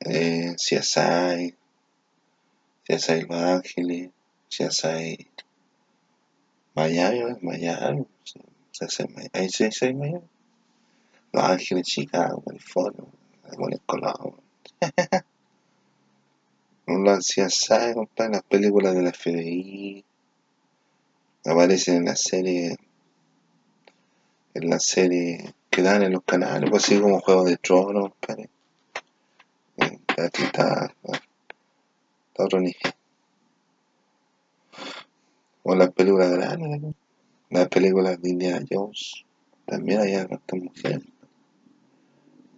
[0.00, 1.54] eh, CSI,
[2.84, 4.10] CSI Los Ángeles,
[4.48, 5.28] CSI
[6.74, 7.36] Miami.
[7.42, 8.06] Miami,
[8.72, 10.24] CSI Miami, ¿hay CSI Miami?
[11.32, 13.04] Los Ángeles, Chicago, California,
[16.94, 17.04] con.
[17.04, 20.04] Los CSI, compadre, las películas de la FBI,
[21.44, 22.76] aparecen en la serie,
[24.54, 28.48] en la serie que dan en los canales, pues así como Juego de Tronos, compadre.
[29.78, 32.76] Eh, Aquí está, está otro nivel.
[35.62, 36.94] O las películas grandes, ¿no?
[37.50, 39.24] las películas de Indiana Jones,
[39.66, 41.02] también hay hartas mujeres.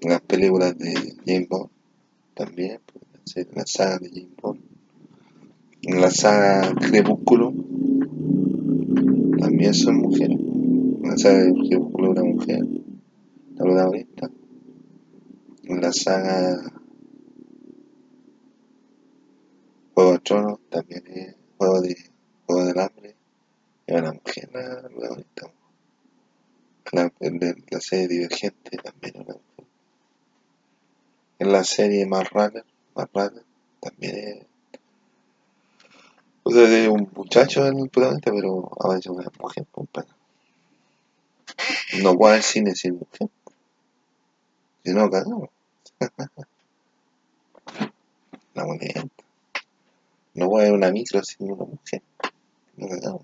[0.01, 1.49] Las películas de James
[2.35, 4.61] también, pues, serie- la saga de James Bond.
[5.83, 7.53] En la saga Crepúsculo,
[9.39, 10.39] también son mujeres.
[10.39, 12.61] En la saga de Crepúsculo una mujer,
[13.57, 14.31] la protagonista.
[15.65, 16.73] En la saga
[19.95, 21.97] Juego de Tronos, también es Juego, de,
[22.47, 23.15] Juego del Hambre,
[23.87, 25.51] es una mujer la protagonista.
[26.93, 29.67] La, en la, la serie Divergente también es una mujer.
[31.39, 32.65] En la serie Mad Runner,
[32.95, 33.45] Runner
[33.81, 34.47] también es.
[36.43, 40.11] O sea, es un muchacho el protagonista, pero a veces una mujer, compadre.
[42.03, 43.29] No puede haber cine sin mujer.
[44.85, 45.49] Si no, cagamos.
[48.55, 49.05] La moneda.
[50.35, 52.03] No puede haber una micro sin una mujer.
[52.77, 53.23] No cagamos.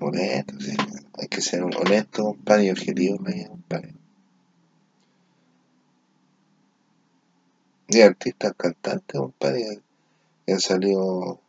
[0.00, 0.76] Honesto, sí.
[1.18, 3.97] Hay que ser honesto, compadre, y objetivo en compadre.
[7.90, 9.80] Y artistas, cantantes, compadre,
[10.44, 11.40] que han salido,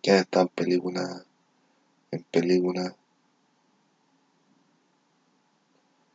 [0.00, 1.26] que han estado en películas,
[2.12, 2.94] en películas.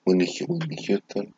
[0.06, 1.36] Whitney Houston,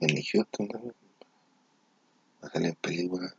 [0.00, 0.94] Whitney Houston, también,
[2.40, 3.36] ha salido en películas.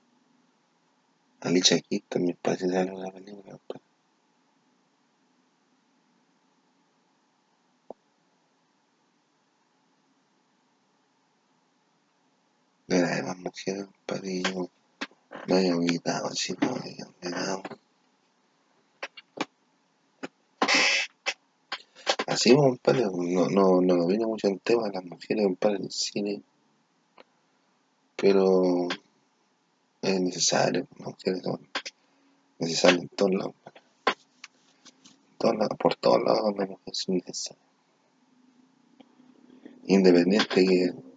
[1.41, 3.88] Alicia Keys también parece sale en una película, compadre.
[12.89, 14.67] De las demás mujeres, compadre, y yo
[15.45, 17.61] me había olvidado, así no me había olvidado.
[22.25, 25.91] Así, pues, compadre, no, no, no domino mucho el tema de las mujeres, en el
[25.91, 26.41] cine,
[28.15, 28.87] pero
[30.01, 31.67] es necesario, las mujeres son
[32.57, 33.53] necesarias en todos lados,
[35.37, 37.65] todos lados, por todos lados las mujeres son necesarias.
[39.85, 41.08] Independiente que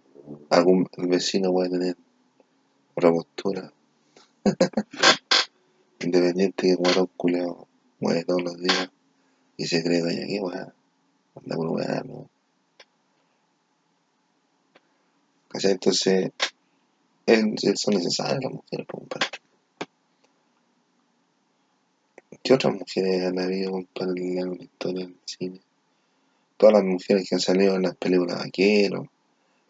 [0.49, 1.97] algún vecino puede tener
[2.95, 3.73] otra postura,
[5.99, 7.67] independiente que guarda un culeo
[7.99, 8.89] muere todos los días
[9.57, 10.37] y se cree doña aquí,
[11.35, 12.29] anda por weá, no.
[15.49, 15.71] ¿Cachai?
[15.71, 16.31] Entonces,
[17.25, 19.27] es- son necesarias las mujeres, compadre.
[22.43, 25.61] ¿Qué otras mujeres han habido, compadre, de la historia del cine?
[26.57, 29.07] Todas las mujeres que han salido en las películas vaqueros,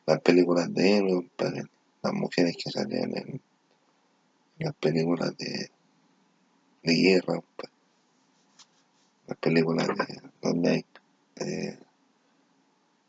[0.06, 1.64] las películas de compadre,
[2.02, 3.42] las mujeres que salían en,
[4.60, 5.72] las películas de,
[6.84, 7.42] de guerra,
[9.28, 10.86] las películas de, donde hay
[11.38, 11.80] eh,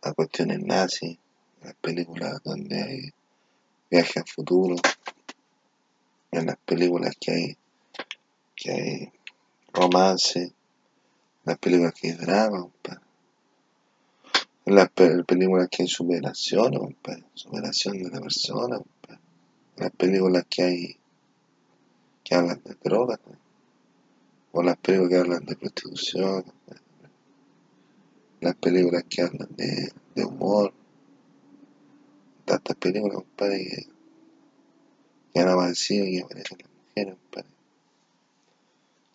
[0.02, 1.18] las cuestiones nazis,
[1.62, 3.12] las películas donde hay
[3.90, 4.76] viaje al futuro,
[6.30, 7.56] en las películas que hay,
[8.56, 9.12] que hay
[9.72, 10.52] romance,
[11.44, 12.68] las películas que hay drama.
[14.66, 18.76] Las pe- películas que hay superación, compadre, superación de la persona.
[19.76, 20.96] En las películas que hay
[22.22, 23.20] que hablan de drogas,
[24.52, 26.44] o las películas que hablan de prostitución,
[28.40, 30.72] las películas que hablan de, de humor,
[32.46, 33.86] tantas películas, compadre, que,
[35.34, 37.48] que han aparecido y aparecen las mujeres, compadre.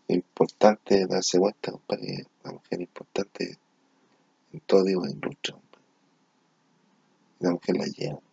[0.10, 3.58] Importante darse cuenta, compadre, que la mujer es importante
[4.66, 5.84] todo tipo de industria, compadre.
[7.40, 8.30] Y la la compadre.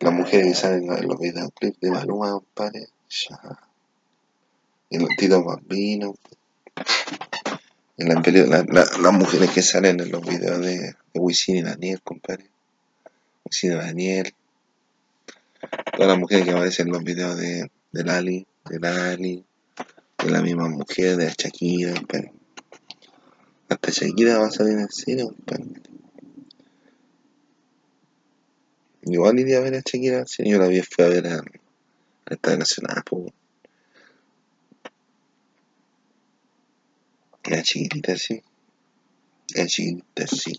[0.00, 3.58] Las mujeres que salen en los videoclips de Maluma, compadre, ya.
[4.90, 6.16] En los Tito Bambino,
[7.96, 8.14] en la,
[8.46, 10.78] la, la, las mujeres que salen en los videos de,
[11.12, 12.46] de Wisin y Daniel, compadre.
[13.44, 14.34] Wisin y Daniel.
[15.92, 19.44] Todas las mujeres que aparecen en los videos de, de Lali, de Lali,
[20.24, 22.32] de la misma mujer, de la Shakira, compadre.
[23.68, 25.66] Hasta Shakira va a salir en el cine, compadre.
[29.02, 31.42] Igual iría a ver a Shakira cine, yo la vi fui a ver a, a
[32.34, 33.32] esta nacional, pues.
[37.44, 38.42] La chiquitita sí.
[39.54, 40.58] La chiquitita sí.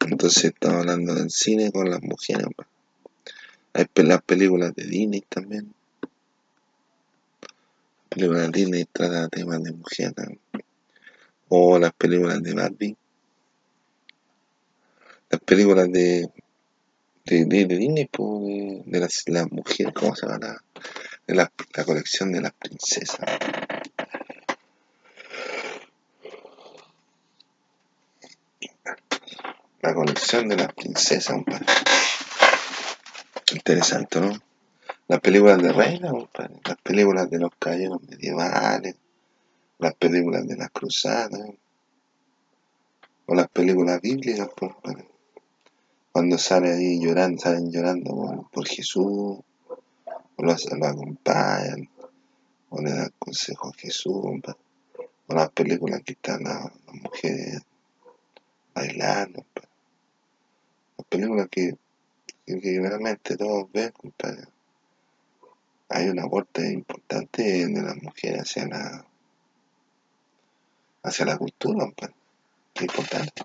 [0.00, 2.46] Entonces estamos hablando del cine con las mujeres.
[3.74, 5.74] Hay las películas de Disney también.
[8.14, 10.40] Las películas de Disney tratan temas de también.
[11.48, 12.96] O las películas de Barbie.
[15.30, 16.30] Las películas de,
[17.24, 20.62] de, de, de Disney, de, de las, las mujeres, ¿cómo se llama?
[21.26, 23.18] La, la, colección de las princesas.
[29.82, 31.66] La colección de las princesas, compadre.
[33.52, 34.53] Interesante, ¿no?
[35.06, 36.54] Las películas de reina, compadre.
[36.64, 38.96] Las películas de los caballeros medievales.
[39.78, 41.42] Las películas de las cruzadas.
[43.26, 45.06] O las películas bíblicas, compadre.
[46.10, 49.40] Cuando sale ahí llorando, llorando por, Jesús.
[50.36, 51.86] O lo, acompañan.
[52.70, 54.58] O le dan consejo a Jesús, compadre.
[55.26, 57.60] O las películas que están las, las mujeres
[58.74, 59.68] bailando, compadre.
[60.96, 61.76] Las películas que,
[62.46, 64.53] que, que realmente todos ven, compadre.
[65.88, 69.04] Hay un aporte importante de las mujeres hacia la
[71.02, 71.86] hacia la cultura,
[72.80, 73.42] importante.